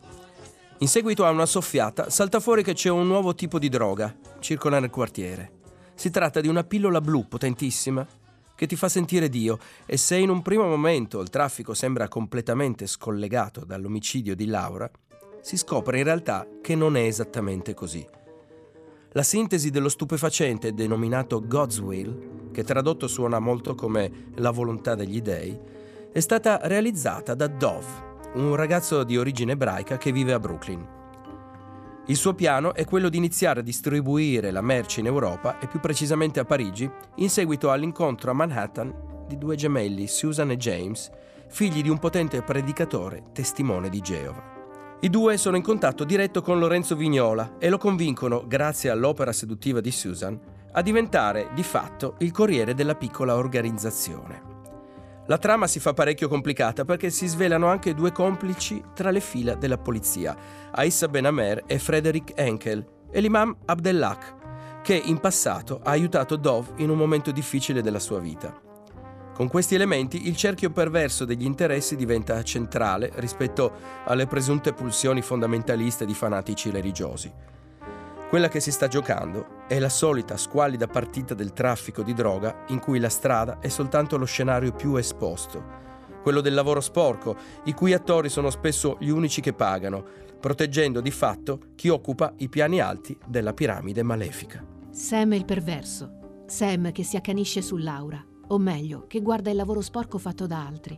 In 0.78 0.88
seguito 0.88 1.26
a 1.26 1.30
una 1.30 1.44
soffiata, 1.44 2.08
salta 2.08 2.40
fuori 2.40 2.62
che 2.62 2.72
c'è 2.72 2.88
un 2.88 3.06
nuovo 3.06 3.34
tipo 3.34 3.58
di 3.58 3.68
droga, 3.68 4.16
circola 4.38 4.80
nel 4.80 4.88
quartiere. 4.88 5.58
Si 5.94 6.08
tratta 6.08 6.40
di 6.40 6.48
una 6.48 6.64
pillola 6.64 7.02
blu 7.02 7.28
potentissima 7.28 8.06
che 8.54 8.66
ti 8.66 8.76
fa 8.76 8.88
sentire 8.88 9.28
Dio 9.28 9.58
e 9.84 9.98
se 9.98 10.16
in 10.16 10.30
un 10.30 10.40
primo 10.40 10.66
momento 10.66 11.20
il 11.20 11.28
traffico 11.28 11.74
sembra 11.74 12.08
completamente 12.08 12.86
scollegato 12.86 13.66
dall'omicidio 13.66 14.34
di 14.34 14.46
Laura, 14.46 14.90
si 15.42 15.58
scopre 15.58 15.98
in 15.98 16.04
realtà 16.04 16.46
che 16.62 16.74
non 16.74 16.96
è 16.96 17.02
esattamente 17.02 17.74
così. 17.74 18.06
La 19.12 19.22
sintesi 19.22 19.68
dello 19.68 19.90
stupefacente 19.90 20.72
denominato 20.72 21.46
God's 21.46 21.78
Will, 21.78 22.52
che 22.52 22.64
tradotto 22.64 23.06
suona 23.06 23.38
molto 23.38 23.74
come 23.74 24.30
la 24.36 24.50
volontà 24.50 24.94
degli 24.94 25.20
dei, 25.20 25.79
è 26.12 26.18
stata 26.18 26.58
realizzata 26.64 27.34
da 27.34 27.46
Dove, 27.46 27.86
un 28.34 28.56
ragazzo 28.56 29.04
di 29.04 29.16
origine 29.16 29.52
ebraica 29.52 29.96
che 29.96 30.10
vive 30.10 30.32
a 30.32 30.40
Brooklyn. 30.40 30.84
Il 32.06 32.16
suo 32.16 32.34
piano 32.34 32.74
è 32.74 32.84
quello 32.84 33.08
di 33.08 33.16
iniziare 33.16 33.60
a 33.60 33.62
distribuire 33.62 34.50
la 34.50 34.60
merce 34.60 34.98
in 34.98 35.06
Europa 35.06 35.60
e 35.60 35.68
più 35.68 35.78
precisamente 35.78 36.40
a 36.40 36.44
Parigi, 36.44 36.90
in 37.16 37.30
seguito 37.30 37.70
all'incontro 37.70 38.32
a 38.32 38.34
Manhattan 38.34 38.92
di 39.28 39.38
due 39.38 39.54
gemelli, 39.54 40.08
Susan 40.08 40.50
e 40.50 40.56
James, 40.56 41.08
figli 41.48 41.80
di 41.80 41.88
un 41.88 41.98
potente 41.98 42.42
predicatore, 42.42 43.26
testimone 43.32 43.88
di 43.88 44.00
Geova. 44.00 44.98
I 45.02 45.10
due 45.10 45.36
sono 45.36 45.56
in 45.56 45.62
contatto 45.62 46.02
diretto 46.02 46.42
con 46.42 46.58
Lorenzo 46.58 46.96
Vignola 46.96 47.54
e 47.58 47.68
lo 47.68 47.78
convincono, 47.78 48.44
grazie 48.48 48.90
all'opera 48.90 49.32
seduttiva 49.32 49.80
di 49.80 49.92
Susan, 49.92 50.38
a 50.72 50.82
diventare 50.82 51.50
di 51.54 51.62
fatto 51.62 52.16
il 52.18 52.32
corriere 52.32 52.74
della 52.74 52.96
piccola 52.96 53.36
organizzazione. 53.36 54.49
La 55.30 55.38
trama 55.38 55.68
si 55.68 55.78
fa 55.78 55.92
parecchio 55.92 56.26
complicata 56.26 56.84
perché 56.84 57.08
si 57.08 57.28
svelano 57.28 57.68
anche 57.68 57.94
due 57.94 58.10
complici 58.10 58.82
tra 58.92 59.12
le 59.12 59.20
fila 59.20 59.54
della 59.54 59.78
polizia, 59.78 60.36
Aissa 60.72 61.06
Benamer 61.06 61.62
e 61.68 61.78
Frederick 61.78 62.32
Henkel, 62.34 62.84
e 63.12 63.20
l'imam 63.20 63.56
Abdellah, 63.66 64.80
che 64.82 64.94
in 64.94 65.20
passato 65.20 65.78
ha 65.84 65.90
aiutato 65.90 66.34
Dov 66.34 66.72
in 66.78 66.90
un 66.90 66.98
momento 66.98 67.30
difficile 67.30 67.80
della 67.80 68.00
sua 68.00 68.18
vita. 68.18 68.60
Con 69.32 69.46
questi 69.46 69.76
elementi 69.76 70.26
il 70.26 70.34
cerchio 70.34 70.70
perverso 70.70 71.24
degli 71.24 71.44
interessi 71.44 71.94
diventa 71.94 72.42
centrale 72.42 73.12
rispetto 73.14 73.72
alle 74.06 74.26
presunte 74.26 74.72
pulsioni 74.72 75.22
fondamentaliste 75.22 76.06
di 76.06 76.14
fanatici 76.14 76.72
religiosi. 76.72 77.32
Quella 78.30 78.46
che 78.46 78.60
si 78.60 78.70
sta 78.70 78.86
giocando 78.86 79.66
è 79.66 79.80
la 79.80 79.88
solita 79.88 80.36
squallida 80.36 80.86
partita 80.86 81.34
del 81.34 81.52
traffico 81.52 82.04
di 82.04 82.14
droga 82.14 82.64
in 82.68 82.78
cui 82.78 83.00
la 83.00 83.08
strada 83.08 83.58
è 83.58 83.66
soltanto 83.66 84.16
lo 84.16 84.24
scenario 84.24 84.70
più 84.70 84.94
esposto, 84.94 85.60
quello 86.22 86.40
del 86.40 86.54
lavoro 86.54 86.80
sporco, 86.80 87.36
i 87.64 87.72
cui 87.72 87.92
attori 87.92 88.28
sono 88.28 88.50
spesso 88.50 88.98
gli 89.00 89.08
unici 89.08 89.40
che 89.40 89.52
pagano, 89.52 90.04
proteggendo 90.38 91.00
di 91.00 91.10
fatto 91.10 91.58
chi 91.74 91.88
occupa 91.88 92.32
i 92.36 92.48
piani 92.48 92.80
alti 92.80 93.18
della 93.26 93.52
piramide 93.52 94.04
malefica. 94.04 94.64
Sam 94.92 95.32
è 95.32 95.36
il 95.36 95.44
perverso, 95.44 96.44
Sam 96.46 96.92
che 96.92 97.02
si 97.02 97.16
accanisce 97.16 97.62
su 97.62 97.78
Laura, 97.78 98.24
o 98.46 98.58
meglio, 98.58 99.06
che 99.08 99.22
guarda 99.22 99.50
il 99.50 99.56
lavoro 99.56 99.80
sporco 99.80 100.18
fatto 100.18 100.46
da 100.46 100.64
altri. 100.64 100.96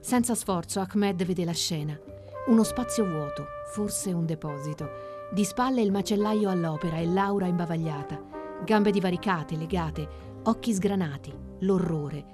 Senza 0.00 0.34
sforzo 0.34 0.80
Ahmed 0.80 1.22
vede 1.26 1.44
la 1.44 1.52
scena. 1.52 2.00
Uno 2.46 2.62
spazio 2.62 3.04
vuoto, 3.04 3.44
forse 3.74 4.10
un 4.10 4.24
deposito. 4.24 5.11
Di 5.32 5.44
spalle 5.44 5.80
il 5.80 5.90
macellaio 5.90 6.50
all'opera 6.50 6.98
e 6.98 7.06
Laura 7.06 7.46
imbavagliata. 7.46 8.20
Gambe 8.66 8.90
divaricate, 8.90 9.56
legate, 9.56 10.06
occhi 10.42 10.74
sgranati, 10.74 11.32
l'orrore. 11.60 12.24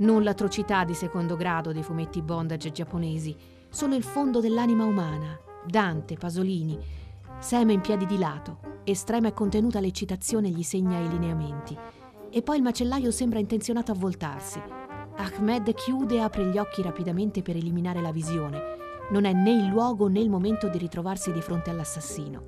Non 0.00 0.22
l'atrocità 0.22 0.84
di 0.84 0.92
secondo 0.92 1.34
grado 1.34 1.72
dei 1.72 1.82
fumetti 1.82 2.20
bondage 2.20 2.70
giapponesi, 2.70 3.34
solo 3.70 3.94
il 3.94 4.02
fondo 4.02 4.40
dell'anima 4.40 4.84
umana. 4.84 5.34
Dante, 5.66 6.16
Pasolini. 6.18 6.78
Sam 7.38 7.70
in 7.70 7.80
piedi 7.80 8.04
di 8.04 8.18
lato. 8.18 8.58
Estrema 8.84 9.28
e 9.28 9.32
contenuta 9.32 9.80
l'eccitazione 9.80 10.50
gli 10.50 10.62
segna 10.62 10.98
i 10.98 11.08
lineamenti 11.08 11.74
e 12.28 12.42
poi 12.42 12.56
il 12.56 12.62
macellaio 12.62 13.10
sembra 13.10 13.38
intenzionato 13.38 13.92
a 13.92 13.94
voltarsi. 13.94 14.60
Ahmed 15.16 15.72
chiude 15.72 16.16
e 16.16 16.20
apre 16.20 16.44
gli 16.46 16.58
occhi 16.58 16.82
rapidamente 16.82 17.40
per 17.40 17.56
eliminare 17.56 18.02
la 18.02 18.12
visione. 18.12 18.81
Non 19.12 19.26
è 19.26 19.32
né 19.34 19.50
il 19.50 19.66
luogo 19.66 20.08
né 20.08 20.20
il 20.20 20.30
momento 20.30 20.68
di 20.68 20.78
ritrovarsi 20.78 21.32
di 21.32 21.42
fronte 21.42 21.68
all'assassino. 21.68 22.42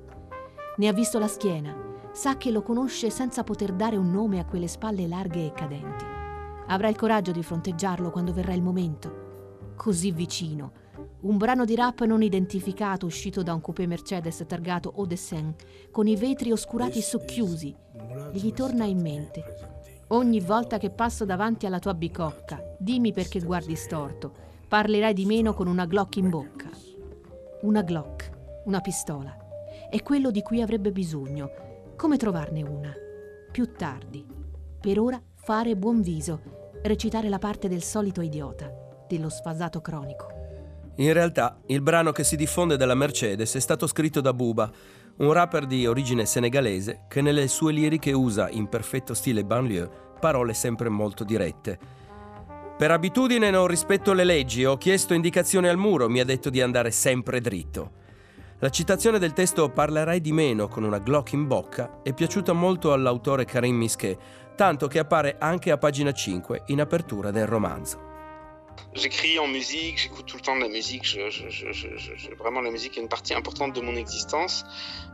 Ne 0.77 0.87
ha 0.87 0.93
visto 0.93 1.19
la 1.19 1.27
schiena, 1.27 1.75
sa 2.11 2.37
che 2.37 2.49
lo 2.49 2.63
conosce 2.63 3.11
senza 3.11 3.43
poter 3.43 3.71
dare 3.71 3.97
un 3.97 4.09
nome 4.09 4.39
a 4.39 4.45
quelle 4.45 4.67
spalle 4.67 5.07
larghe 5.07 5.45
e 5.45 5.51
cadenti. 5.51 6.03
Avrà 6.67 6.87
il 6.87 6.95
coraggio 6.95 7.31
di 7.31 7.43
fronteggiarlo 7.43 8.09
quando 8.09 8.33
verrà 8.33 8.53
il 8.53 8.63
momento. 8.63 9.73
Così 9.75 10.11
vicino. 10.11 10.71
Un 11.21 11.37
brano 11.37 11.65
di 11.65 11.75
rap 11.75 12.03
non 12.03 12.23
identificato 12.23 13.05
uscito 13.05 13.43
da 13.43 13.53
un 13.53 13.61
coupé 13.61 13.85
Mercedes 13.85 14.43
targato 14.47 14.91
Seine, 15.13 15.53
con 15.91 16.07
i 16.07 16.15
vetri 16.15 16.51
oscurati 16.51 16.99
socchiusi. 16.99 17.75
Gli 18.31 18.51
torna 18.53 18.85
in 18.85 19.01
mente 19.01 19.43
Ogni 20.09 20.39
volta 20.39 20.77
che 20.77 20.91
passo 20.91 21.25
davanti 21.25 21.65
alla 21.65 21.79
tua 21.79 21.95
bicocca, 21.95 22.75
dimmi 22.77 23.11
perché 23.11 23.39
guardi 23.39 23.75
storto. 23.75 24.44
Parlerai 24.67 25.13
di 25.13 25.25
meno 25.25 25.53
con 25.53 25.67
una 25.67 25.85
Glock 25.85 26.15
in 26.15 26.29
bocca. 26.29 26.69
Una 27.61 27.83
Glock, 27.83 28.31
una 28.65 28.81
pistola. 28.81 29.37
È 29.91 30.01
quello 30.01 30.31
di 30.31 30.41
cui 30.41 30.59
avrebbe 30.59 30.91
bisogno. 30.91 31.51
Come 31.95 32.17
trovarne 32.17 32.63
una? 32.63 32.91
Più 33.51 33.73
tardi. 33.73 34.25
Per 34.81 34.99
ora 34.99 35.21
fare 35.35 35.75
buon 35.75 36.01
viso, 36.01 36.41
recitare 36.81 37.29
la 37.29 37.37
parte 37.37 37.67
del 37.67 37.83
solito 37.83 38.21
idiota, 38.21 38.71
dello 39.07 39.29
sfasato 39.29 39.81
cronico. 39.81 40.27
In 40.95 41.13
realtà, 41.13 41.59
il 41.67 41.81
brano 41.81 42.11
che 42.11 42.23
si 42.23 42.35
diffonde 42.35 42.75
dalla 42.75 42.95
Mercedes 42.95 43.53
è 43.53 43.59
stato 43.59 43.85
scritto 43.85 44.19
da 44.19 44.33
Buba, 44.33 44.71
un 45.17 45.31
rapper 45.31 45.67
di 45.67 45.85
origine 45.85 46.25
senegalese 46.25 47.03
che 47.07 47.21
nelle 47.21 47.47
sue 47.47 47.71
liriche 47.71 48.13
usa, 48.13 48.49
in 48.49 48.67
perfetto 48.67 49.13
stile 49.13 49.45
banlieue, 49.45 49.89
parole 50.19 50.55
sempre 50.55 50.89
molto 50.89 51.23
dirette. 51.23 52.04
Per 52.77 52.91
abitudine 52.91 53.51
non 53.51 53.67
rispetto 53.67 54.11
le 54.11 54.25
leggi, 54.25 54.65
ho 54.65 54.75
chiesto 54.75 55.13
indicazioni 55.13 55.69
al 55.69 55.77
muro, 55.77 56.09
mi 56.09 56.19
ha 56.19 56.25
detto 56.25 56.49
di 56.49 56.59
andare 56.59 56.91
sempre 56.91 57.39
dritto. 57.39 58.03
La 58.59 58.69
citazione 58.69 59.17
del 59.17 59.31
testo 59.31 59.69
Parlerai 59.69 60.19
di 60.19 60.33
meno 60.33 60.67
con 60.67 60.83
una 60.83 60.99
Glock 60.99 61.31
in 61.31 61.47
bocca 61.47 62.01
è 62.03 62.11
piaciuta 62.11 62.51
molto 62.51 62.91
all'autore 62.91 63.45
Karim 63.45 63.77
Mischet, 63.77 64.19
tanto 64.57 64.87
che 64.87 64.99
appare 64.99 65.37
anche 65.39 65.71
a 65.71 65.77
pagina 65.77 66.11
5 66.11 66.63
in 66.67 66.81
apertura 66.81 67.31
del 67.31 67.47
romanzo. 67.47 68.13
J'écris 68.93 69.37
en 69.39 69.47
musique, 69.47 69.97
j'écoute 69.97 70.25
tout 70.25 70.35
le 70.35 70.41
temps 70.41 70.57
de 70.57 70.63
la 70.63 70.69
musique. 70.69 71.05
Je, 71.05 71.29
je, 71.29 71.49
je, 71.49 72.35
vraiment, 72.35 72.59
la 72.59 72.71
musique 72.71 72.97
est 72.97 73.01
une 73.01 73.07
partie 73.07 73.33
importante 73.33 73.73
de 73.73 73.79
mon 73.79 73.95
existence. 73.95 74.65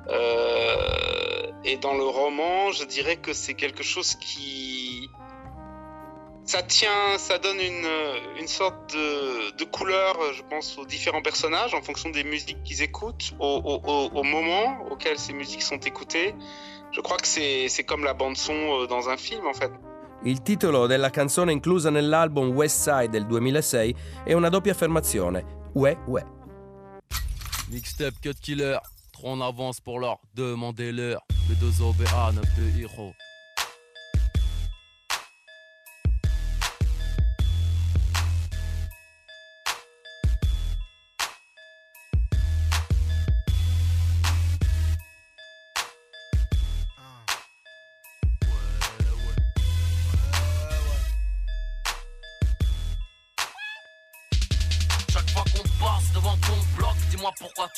Euh, 0.07 1.51
et 1.63 1.77
dans 1.77 1.93
le 1.93 2.05
roman, 2.05 2.71
je 2.71 2.85
dirais 2.85 3.17
que 3.17 3.33
c'est 3.33 3.53
quelque 3.53 3.83
chose 3.83 4.15
qui. 4.15 5.11
Ça 6.43 6.63
tient, 6.63 7.17
ça 7.17 7.37
donne 7.37 7.59
une, 7.59 7.87
une 8.39 8.47
sorte 8.47 8.93
de, 8.93 9.55
de, 9.57 9.63
couleur, 9.63 10.17
je 10.33 10.41
pense, 10.49 10.77
aux 10.77 10.85
différents 10.85 11.21
personnages 11.21 11.73
en 11.73 11.81
fonction 11.81 12.09
des 12.09 12.23
musiques 12.23 12.61
qu'ils 12.63 12.81
écoutent, 12.81 13.33
au, 13.39 13.61
au, 13.63 14.19
au, 14.19 14.23
moment 14.23 14.85
auquel 14.89 15.17
ces 15.19 15.33
musiques 15.33 15.61
sont 15.61 15.77
écoutées. 15.77 16.33
Je 16.91 16.99
crois 16.99 17.17
que 17.17 17.27
c'est 17.27 17.83
comme 17.85 18.03
la 18.03 18.13
bande-son 18.13 18.53
euh, 18.53 18.87
dans 18.87 19.07
un 19.07 19.17
film, 19.17 19.45
en 19.47 19.53
fait. 19.53 19.71
Il 20.23 20.43
titolo 20.43 20.85
della 20.85 21.09
canzone 21.09 21.51
inclusa 21.51 21.89
nell'album 21.89 22.49
West 22.49 22.81
Side 22.87 23.09
del 23.09 23.25
2006 23.25 23.95
è 24.23 24.33
una 24.33 24.49
doppia 24.49 24.71
affermazione, 24.71 25.43
Ue 25.73 25.97
Ue. 26.05 26.23
Mixtape 27.69 28.19
Cut 28.21 28.39
Killer, 28.39 28.79
trop 29.11 29.29
en 29.31 29.41
avance 29.41 29.79
pour 29.79 29.99
leur 29.99 30.19
demandez-leur. 30.35 31.25
Le 31.49 31.55
2 31.55 31.81
OBA 31.81 32.33
9 32.33 32.43
de 32.55 32.81
Hero. 32.81 33.13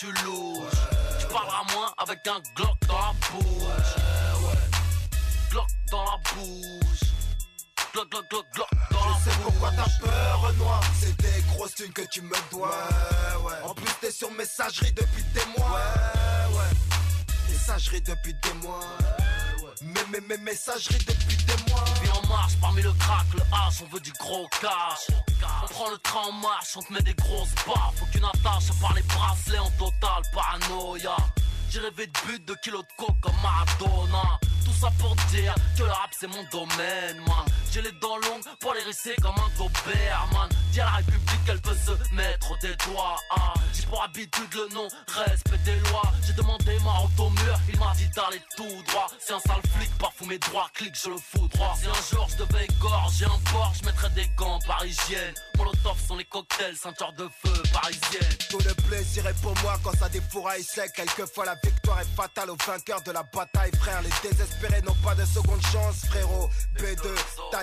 Tu 0.03 0.25
louches. 0.25 0.83
Tu 1.19 1.25
parleras 1.27 1.63
moins 1.73 1.93
avec 1.97 2.19
un 2.27 2.41
Glock 2.55 2.77
dans 2.87 2.99
la 2.99 3.13
bouche. 3.31 3.95
Glock 5.49 5.67
dans 5.91 6.03
la 6.03 6.17
bouche. 6.33 7.09
Glock, 7.93 8.09
Glock, 8.09 8.29
Glock, 8.29 8.45
Glock 8.53 8.67
dans 8.91 8.99
Je 8.99 9.09
la 9.09 9.19
sais 9.19 9.41
pourquoi 9.43 9.71
t'as 9.71 10.05
peur, 10.05 10.41
Renoir. 10.41 10.81
C'est 10.99 11.15
des 11.21 11.41
grosses 11.53 11.75
thunes 11.75 11.93
que 11.93 12.01
tu 12.11 12.21
me 12.21 12.35
dois. 12.51 12.69
Ouais, 12.69 13.45
ouais. 13.45 13.61
En 13.63 13.73
plus, 13.73 13.93
t'es 14.01 14.11
sur 14.11 14.31
messagerie 14.31 14.91
depuis 14.91 15.23
des 15.33 15.45
mois. 15.57 15.69
Ouais, 15.69 16.57
ouais. 16.57 17.51
Messagerie 17.51 18.01
depuis 18.01 18.33
des 18.33 18.53
mois. 18.65 18.81
Mes, 19.81 19.93
mes, 20.11 20.21
mes 20.27 20.37
messageries 20.37 21.03
depuis 21.05 21.37
des 21.45 21.71
mois. 21.71 21.83
En 22.13 22.27
marche 22.27 22.53
parmi 22.61 22.81
le 22.81 22.91
crack, 22.93 23.25
le 23.33 23.41
hache, 23.51 23.81
on 23.81 23.93
veut 23.93 23.99
du 23.99 24.11
gros 24.13 24.47
cash. 24.61 25.07
On 25.63 25.67
prend 25.67 25.89
le 25.89 25.97
train 25.97 26.27
en 26.29 26.31
marche, 26.31 26.77
on 26.77 26.81
te 26.81 26.93
met 26.93 27.01
des 27.01 27.13
grosses 27.13 27.55
baffes. 27.65 28.01
Aucune 28.01 28.25
attache 28.25 28.69
à 28.69 28.81
part 28.81 28.93
les 28.93 29.01
bracelets 29.03 29.59
en 29.59 29.71
total 29.71 30.21
paranoïa. 30.33 31.15
J'ai 31.69 31.79
rêvé 31.79 32.07
de 32.07 32.27
but 32.27 32.45
de 32.45 32.55
kilos 32.63 32.83
de 32.83 33.03
coke 33.03 33.19
comme 33.21 33.35
Maradona. 33.41 34.39
Tout 34.63 34.73
ça 34.79 34.89
pour 34.99 35.15
dire 35.31 35.55
que 35.77 35.83
le 35.83 35.89
rap 35.89 36.11
c'est 36.19 36.27
mon 36.27 36.43
domaine, 36.51 37.17
man. 37.27 37.45
J'ai 37.73 37.81
les 37.81 37.91
dents 37.93 38.17
longues 38.17 38.43
pour 38.59 38.75
les 38.75 38.83
risser 38.83 39.15
comme 39.19 39.33
un 39.33 39.57
gobert, 39.57 40.27
man. 40.31 40.47
Dis 40.71 40.79
à 40.79 40.85
la 40.85 40.91
République 40.91 41.43
qu'elle 41.43 41.61
peut 41.61 41.75
se 41.75 42.13
mettre 42.13 42.55
des 42.59 42.75
doigts. 42.85 43.15
Ah. 43.31 43.53
J'ai 43.73 43.83
pour 43.87 44.03
habitude 44.03 44.53
le 44.53 44.67
nom, 44.75 44.87
respect 45.07 45.57
des 45.65 45.75
lois. 45.89 46.11
J'ai 46.25 46.33
demandé 46.33 46.77
ma 46.83 46.91
route 46.91 47.19
au 47.19 47.29
mur, 47.31 47.59
il 47.67 47.79
m'a 47.79 47.91
dit 47.95 48.07
d'aller 48.09 48.41
tout 48.55 48.83
droit. 48.87 49.07
C'est 49.19 49.33
un 49.33 49.39
sale 49.39 49.61
flic, 49.75 49.89
parfois 49.97 50.27
mes 50.27 50.37
droits, 50.37 50.69
clic, 50.75 50.93
je 50.95 51.09
le 51.09 51.17
fous 51.17 51.47
droit. 51.47 51.75
Si 51.79 51.87
un 51.87 52.15
jour 52.15 52.27
je 52.29 52.43
devais 52.43 52.65
égorger 52.65 53.25
un 53.25 53.51
porc, 53.51 53.73
je 53.79 53.85
mettrais 53.87 54.09
des 54.11 54.27
gants 54.37 54.59
parisiennes. 54.67 55.33
Molotov 55.57 55.97
sont 56.07 56.17
les 56.17 56.25
cocktails, 56.25 56.75
ceinture 56.75 57.13
de 57.13 57.27
feu 57.43 57.63
parisienne. 57.71 58.37
Tout 58.51 58.59
le 58.59 58.73
plaisir 58.87 59.25
est 59.25 59.41
pour 59.41 59.55
moi 59.63 59.79
quand 59.83 59.97
ça 59.97 60.09
défouraille 60.09 60.63
sec. 60.63 60.91
Quelquefois 60.95 61.45
la 61.45 61.55
victoire 61.55 62.01
est 62.01 62.15
fatale 62.15 62.51
aux 62.51 62.57
vainqueurs 62.67 63.01
de 63.01 63.11
la 63.11 63.23
bataille, 63.23 63.71
frère. 63.79 64.01
Les 64.03 64.29
désespérés 64.29 64.81
n'ont 64.83 64.95
pas 65.03 65.15
de 65.15 65.25
seconde 65.25 65.61
chance, 65.71 66.05
frérot. 66.07 66.49
B2, 66.77 67.07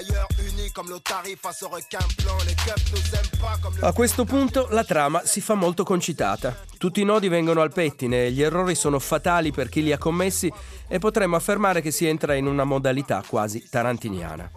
tailleur 0.01 0.27
uni 0.39 0.71
comme 0.73 0.89
l'Otari 0.89 1.37
face 1.37 1.63
au 1.63 1.69
requin 1.69 2.05
blanc. 2.23 2.37
Les 2.47 2.55
keufs 2.55 2.93
nous 2.93 3.15
aiment 3.15 3.41
pas 3.41 3.59
comme 3.61 3.75
le. 3.77 3.85
A 3.87 3.93
questo 3.93 4.25
punto 4.25 4.69
la 4.71 4.85
trama 4.85 5.23
si 5.25 5.41
fa 5.41 5.55
molto 5.55 5.85
concitata. 5.85 6.57
Tutti 6.79 7.03
i 7.03 7.05
nodi 7.05 7.29
vengono 7.29 7.61
al 7.61 7.73
pettine, 7.73 8.31
gli 8.33 8.43
errori 8.43 8.75
sono 8.75 8.99
fatali 8.99 9.53
per 9.53 9.69
chi 9.69 9.83
li 9.83 9.93
ha 9.93 9.99
commessi 9.99 10.51
e 10.89 10.99
potremmo 10.99 11.37
affermare 11.37 11.83
che 11.83 11.91
si 11.91 12.07
entra 12.07 12.35
in 12.35 12.47
una 12.47 12.65
modalità 12.65 13.23
quasi 13.27 13.69
tarantiniana. 13.69 14.51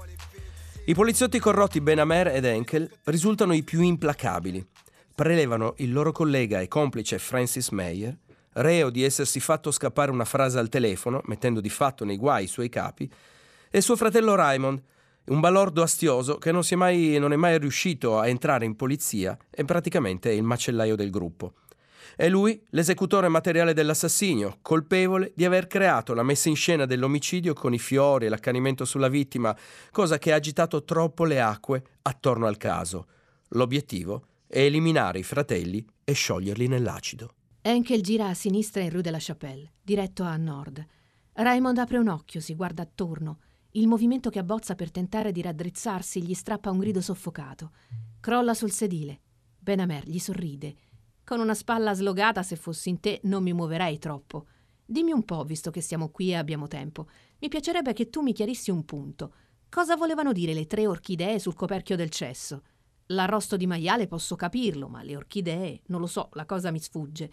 I 0.86 0.94
poliziotti 0.94 1.40
corrotti 1.40 1.82
Benamer 1.82 2.28
ed 2.28 2.46
Henkel 2.46 2.90
risultano 3.06 3.54
i 3.54 3.64
più 3.64 3.82
implacabili. 3.82 4.66
Prelevano 5.16 5.76
il 5.78 5.92
loro 5.92 6.12
collega 6.12 6.60
e 6.60 6.68
complice 6.68 7.20
Francis 7.20 7.70
Meyer, 7.70 8.18
reo 8.54 8.90
di 8.90 9.04
essersi 9.04 9.40
fatto 9.40 9.72
scappare 9.72 10.12
una 10.12 10.26
frase 10.26 10.58
al 10.58 10.70
telefono, 10.70 11.22
mettendo 11.26 11.62
di 11.62 11.70
fatto 11.70 12.04
nei 12.04 12.18
guai 12.18 12.46
i 12.46 12.48
suoi 12.48 12.70
capi, 12.70 13.10
e 13.70 13.82
suo 13.82 13.96
fratello 13.96 14.36
Raymond, 14.36 14.82
un 15.26 15.40
balordo 15.40 15.82
astioso 15.82 16.38
che 16.38 16.52
non, 16.52 16.64
è 16.68 16.76
mai, 16.76 17.18
non 17.18 17.32
è 17.32 17.36
mai 17.36 17.58
riuscito 17.58 18.20
a 18.20 18.28
entrare 18.28 18.66
in 18.66 18.76
polizia 18.76 19.38
e 19.50 19.64
praticamente 19.64 20.30
è 20.30 20.34
il 20.34 20.44
macellaio 20.44 20.96
del 20.96 21.10
gruppo. 21.10 21.54
È 22.16 22.30
lui 22.30 22.62
l'esecutore 22.70 23.28
materiale 23.28 23.74
dell'assassinio, 23.74 24.60
colpevole 24.62 25.32
di 25.36 25.46
aver 25.46 25.68
creato 25.68 26.14
la 26.14 26.22
messa 26.22 26.50
in 26.50 26.56
scena 26.56 26.86
dell'omicidio 26.86 27.54
con 27.54 27.74
i 27.74 27.80
fiori 27.80 28.26
e 28.26 28.30
l'accanimento 28.30 28.86
sulla 28.86 29.08
vittima, 29.08 29.56
cosa 29.90 30.20
che 30.20 30.32
ha 30.32 30.36
agitato 30.36 30.84
troppo 30.84 31.24
le 31.24 31.42
acque 31.42 31.84
attorno 32.04 32.46
al 32.46 32.58
caso. 32.58 33.08
L'obiettivo 33.50 34.26
è 34.46 34.60
eliminare 34.60 35.20
i 35.20 35.24
fratelli 35.24 35.84
e 36.04 36.14
scioglierli 36.14 36.68
nell'acido. 36.68 37.34
Henkel 37.62 38.02
gira 38.02 38.28
a 38.28 38.34
sinistra 38.34 38.84
in 38.84 38.90
Rue 38.90 39.02
de 39.02 39.10
la 39.10 39.18
Chapelle, 39.20 39.72
diretto 39.82 40.24
a 40.24 40.36
nord. 40.36 40.86
Raymond 41.34 41.78
apre 41.78 41.98
un 41.98 42.10
occhio, 42.10 42.42
si 42.42 42.54
guarda 42.54 42.84
attorno. 42.84 43.40
Il 43.76 43.88
movimento 43.88 44.30
che 44.30 44.38
abbozza 44.38 44.76
per 44.76 44.92
tentare 44.92 45.32
di 45.32 45.42
raddrizzarsi 45.42 46.22
gli 46.22 46.36
strappa 46.36 46.70
un 46.70 46.78
grido 46.78 47.02
soffocato. 47.02 47.72
Crolla 48.20 48.54
sul 48.54 48.70
sedile. 48.70 49.20
Benamer 49.58 50.08
gli 50.08 50.20
sorride. 50.20 50.76
Con 51.24 51.40
una 51.40 51.56
spalla 51.56 51.96
slogata, 51.96 52.44
se 52.44 52.56
fossi 52.56 52.90
in 52.90 53.00
te, 53.00 53.20
non 53.24 53.42
mi 53.42 53.52
muoverei 53.52 53.98
troppo. 53.98 54.46
Dimmi 54.86 55.12
un 55.12 55.24
po', 55.24 55.44
visto 55.44 55.72
che 55.72 55.82
siamo 55.82 56.10
qui 56.10 56.30
e 56.30 56.36
abbiamo 56.36 56.68
tempo. 56.68 57.08
Mi 57.40 57.48
piacerebbe 57.48 57.94
che 57.94 58.12
tu 58.12 58.22
mi 58.22 58.32
chiarissi 58.32 58.70
un 58.70 58.86
punto. 58.86 59.34
Cosa 59.70 59.96
volevano 59.96 60.34
dire 60.34 60.54
le 60.54 60.68
tre 60.68 60.86
orchidee 60.86 61.40
sul 61.40 61.56
coperchio 61.56 61.96
del 61.96 62.12
cesso? 62.12 62.62
L'arrosto 63.08 63.58
di 63.58 63.66
maiale 63.66 64.06
posso 64.06 64.36
capirlo, 64.36 64.88
ma 64.88 65.02
le 65.02 65.16
orchidee, 65.16 65.82
non 65.88 66.00
lo 66.00 66.06
so, 66.06 66.30
la 66.34 66.46
cosa 66.46 66.70
mi 66.70 66.80
sfugge. 66.80 67.32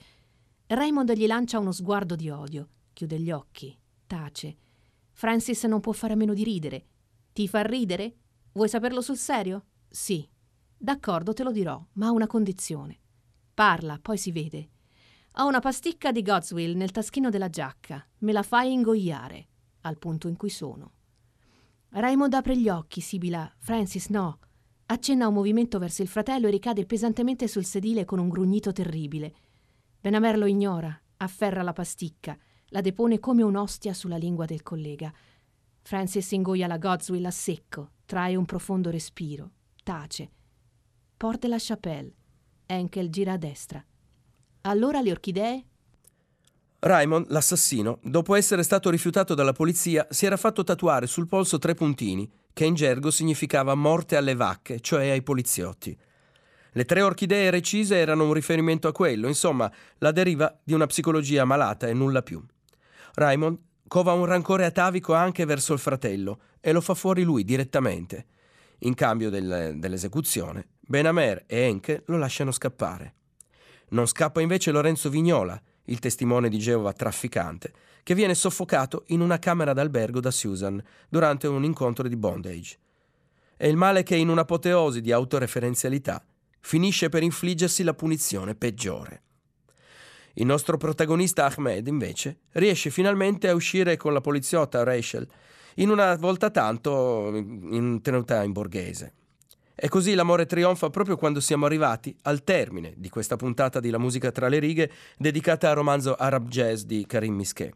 Raymond 0.68 1.12
gli 1.12 1.26
lancia 1.26 1.58
uno 1.58 1.72
sguardo 1.72 2.16
di 2.16 2.30
odio, 2.30 2.68
chiude 2.94 3.20
gli 3.20 3.30
occhi, 3.30 3.78
tace. 4.06 4.56
Francis 5.20 5.64
non 5.64 5.80
può 5.80 5.92
fare 5.92 6.14
a 6.14 6.16
meno 6.16 6.32
di 6.32 6.44
ridere. 6.44 6.86
Ti 7.34 7.46
fa 7.46 7.60
ridere? 7.60 8.16
Vuoi 8.52 8.70
saperlo 8.70 9.02
sul 9.02 9.18
serio? 9.18 9.66
Sì. 9.86 10.26
D'accordo, 10.78 11.34
te 11.34 11.42
lo 11.42 11.52
dirò, 11.52 11.78
ma 11.96 12.06
a 12.06 12.12
una 12.12 12.26
condizione. 12.26 12.98
Parla, 13.52 13.98
poi 14.00 14.16
si 14.16 14.32
vede. 14.32 14.70
Ho 15.32 15.46
una 15.46 15.58
pasticca 15.58 16.10
di 16.10 16.22
Godswill 16.22 16.74
nel 16.74 16.90
taschino 16.90 17.28
della 17.28 17.50
giacca. 17.50 18.02
Me 18.20 18.32
la 18.32 18.42
fai 18.42 18.72
ingoiare, 18.72 19.48
al 19.82 19.98
punto 19.98 20.26
in 20.26 20.38
cui 20.38 20.48
sono. 20.48 20.92
Raymond 21.90 22.32
apre 22.32 22.56
gli 22.56 22.70
occhi, 22.70 23.02
sibila. 23.02 23.54
Francis, 23.58 24.08
no. 24.08 24.38
Accenna 24.86 25.28
un 25.28 25.34
movimento 25.34 25.78
verso 25.78 26.00
il 26.00 26.08
fratello 26.08 26.46
e 26.46 26.50
ricade 26.50 26.86
pesantemente 26.86 27.46
sul 27.46 27.66
sedile 27.66 28.06
con 28.06 28.20
un 28.20 28.30
grugnito 28.30 28.72
terribile. 28.72 29.34
Benamer 30.00 30.38
lo 30.38 30.46
ignora, 30.46 30.98
afferra 31.18 31.60
la 31.60 31.74
pasticca, 31.74 32.38
la 32.70 32.80
depone 32.80 33.18
come 33.18 33.42
un'ostia 33.42 33.92
sulla 33.92 34.16
lingua 34.16 34.46
del 34.46 34.62
collega. 34.62 35.12
Francis 35.82 36.30
ingoia 36.32 36.66
la 36.66 36.78
Godswill 36.78 37.24
a 37.24 37.30
secco, 37.30 37.90
trae 38.06 38.36
un 38.36 38.44
profondo 38.44 38.90
respiro, 38.90 39.50
tace. 39.82 40.30
Porte 41.16 41.48
la 41.48 41.56
Chapelle. 41.58 42.12
Henkel 42.66 43.10
gira 43.10 43.32
a 43.32 43.36
destra. 43.36 43.84
Allora 44.62 45.00
le 45.00 45.10
orchidee? 45.10 45.64
Raymond, 46.78 47.26
l'assassino, 47.30 47.98
dopo 48.02 48.34
essere 48.34 48.62
stato 48.62 48.88
rifiutato 48.88 49.34
dalla 49.34 49.52
polizia, 49.52 50.06
si 50.08 50.24
era 50.24 50.36
fatto 50.36 50.64
tatuare 50.64 51.06
sul 51.06 51.26
polso 51.26 51.58
tre 51.58 51.74
puntini, 51.74 52.30
che 52.52 52.64
in 52.64 52.74
gergo 52.74 53.10
significava 53.10 53.74
morte 53.74 54.16
alle 54.16 54.34
vacche, 54.34 54.80
cioè 54.80 55.10
ai 55.10 55.22
poliziotti. 55.22 55.96
Le 56.72 56.84
tre 56.84 57.02
orchidee 57.02 57.50
recise 57.50 57.96
erano 57.96 58.24
un 58.24 58.32
riferimento 58.32 58.86
a 58.86 58.92
quello, 58.92 59.26
insomma, 59.26 59.70
la 59.98 60.12
deriva 60.12 60.56
di 60.62 60.72
una 60.72 60.86
psicologia 60.86 61.44
malata 61.44 61.88
e 61.88 61.92
nulla 61.92 62.22
più. 62.22 62.42
Raymond 63.14 63.58
cova 63.88 64.12
un 64.12 64.24
rancore 64.24 64.64
atavico 64.64 65.14
anche 65.14 65.44
verso 65.44 65.72
il 65.72 65.78
fratello 65.78 66.40
e 66.60 66.72
lo 66.72 66.80
fa 66.80 66.94
fuori 66.94 67.22
lui 67.22 67.44
direttamente. 67.44 68.26
In 68.80 68.94
cambio 68.94 69.30
del, 69.30 69.74
dell'esecuzione, 69.76 70.68
Benamer 70.80 71.44
e 71.46 71.60
Henke 71.62 72.02
lo 72.06 72.16
lasciano 72.16 72.52
scappare. 72.52 73.14
Non 73.90 74.06
scappa 74.06 74.40
invece 74.40 74.70
Lorenzo 74.70 75.10
Vignola, 75.10 75.60
il 75.84 75.98
testimone 75.98 76.48
di 76.48 76.58
Geova 76.58 76.92
trafficante, 76.92 77.72
che 78.02 78.14
viene 78.14 78.34
soffocato 78.34 79.04
in 79.08 79.20
una 79.20 79.38
camera 79.38 79.72
d'albergo 79.72 80.20
da 80.20 80.30
Susan 80.30 80.82
durante 81.08 81.48
un 81.48 81.64
incontro 81.64 82.06
di 82.08 82.16
bondage. 82.16 82.78
È 83.56 83.66
il 83.66 83.76
male 83.76 84.02
che 84.02 84.16
in 84.16 84.28
un'apoteosi 84.28 85.00
di 85.00 85.12
autoreferenzialità 85.12 86.24
finisce 86.60 87.08
per 87.08 87.22
infliggersi 87.22 87.82
la 87.82 87.94
punizione 87.94 88.54
peggiore. 88.54 89.22
Il 90.34 90.46
nostro 90.46 90.76
protagonista 90.76 91.46
Ahmed, 91.46 91.86
invece, 91.86 92.38
riesce 92.52 92.90
finalmente 92.90 93.48
a 93.48 93.54
uscire 93.54 93.96
con 93.96 94.12
la 94.12 94.20
poliziotta 94.20 94.82
Rachel 94.82 95.26
in 95.76 95.90
una 95.90 96.14
volta 96.16 96.50
tanto 96.50 97.30
in 97.34 98.00
tenuta 98.02 98.42
in 98.42 98.52
borghese. 98.52 99.14
E 99.74 99.88
così 99.88 100.14
l'amore 100.14 100.44
trionfa 100.44 100.90
proprio 100.90 101.16
quando 101.16 101.40
siamo 101.40 101.64
arrivati 101.64 102.14
al 102.22 102.44
termine 102.44 102.92
di 102.96 103.08
questa 103.08 103.36
puntata 103.36 103.80
di 103.80 103.88
La 103.88 103.98
musica 103.98 104.30
tra 104.30 104.48
le 104.48 104.58
righe 104.58 104.90
dedicata 105.16 105.70
al 105.70 105.76
romanzo 105.76 106.14
Arab 106.14 106.48
Jazz 106.48 106.82
di 106.82 107.06
Karim 107.06 107.34
Misquet. 107.34 107.74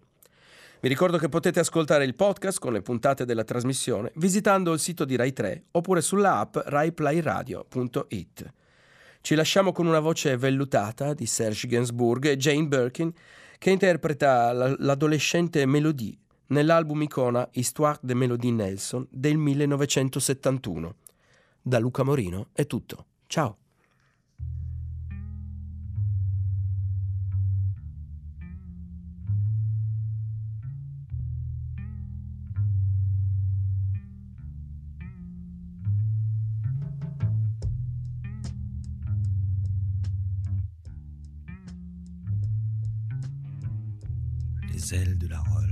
Vi 0.80 0.88
ricordo 0.90 1.16
che 1.16 1.30
potete 1.30 1.60
ascoltare 1.60 2.04
il 2.04 2.14
podcast 2.14 2.58
con 2.58 2.74
le 2.74 2.82
puntate 2.82 3.24
della 3.24 3.42
trasmissione 3.42 4.12
visitando 4.16 4.74
il 4.74 4.80
sito 4.80 5.06
di 5.06 5.16
Rai 5.16 5.32
3 5.32 5.64
oppure 5.70 6.02
sulla 6.02 6.40
app 6.40 6.58
raiplayradio.it. 6.62 8.52
Ci 9.24 9.34
lasciamo 9.37 9.72
con 9.72 9.87
una 9.87 10.00
voce 10.00 10.37
vellutata 10.37 11.14
di 11.14 11.24
Serge 11.24 11.66
Gainsbourg 11.66 12.26
e 12.26 12.37
Jane 12.37 12.66
Birkin 12.66 13.10
che 13.56 13.70
interpreta 13.70 14.52
l'adolescente 14.52 15.64
Melodie 15.64 16.14
nell'album 16.48 17.00
icona 17.00 17.48
Histoire 17.52 17.98
de 18.02 18.12
Melodie 18.12 18.52
Nelson 18.52 19.06
del 19.08 19.38
1971. 19.38 20.94
Da 21.62 21.78
Luca 21.78 22.02
Morino 22.02 22.48
è 22.52 22.66
tutto. 22.66 23.06
Ciao! 23.26 23.63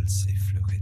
De 0.04 0.81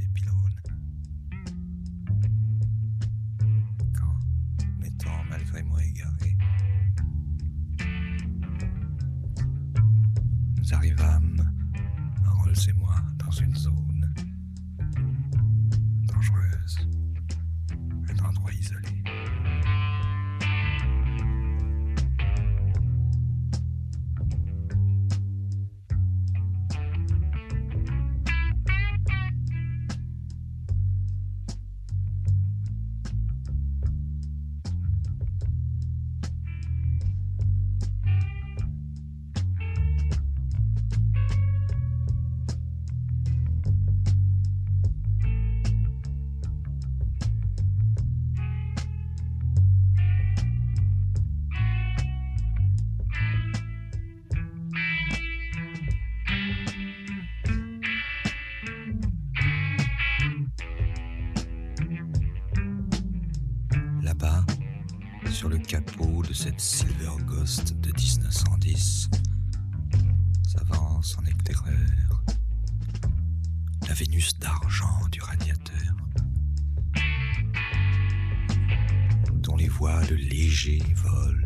cette 66.42 66.59
Silver 66.59 67.22
Ghost 67.26 67.79
de 67.81 67.92
1910, 67.92 69.11
s'avance 70.48 71.18
en 71.18 71.26
éclaireur 71.26 72.24
la 73.87 73.92
Vénus 73.92 74.38
d'argent 74.38 75.07
du 75.12 75.20
radiateur, 75.20 75.96
dont 79.35 79.57
les 79.57 79.68
voiles 79.68 80.14
légers 80.14 80.83
volent 80.96 81.39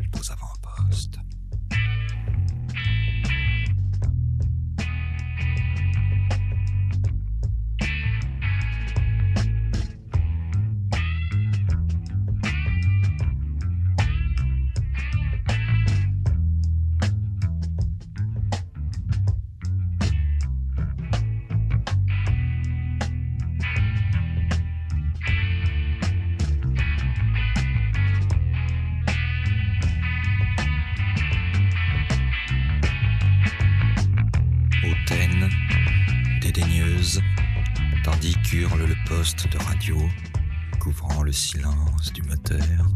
silence 41.34 42.12
du 42.12 42.22
moteur. 42.22 42.93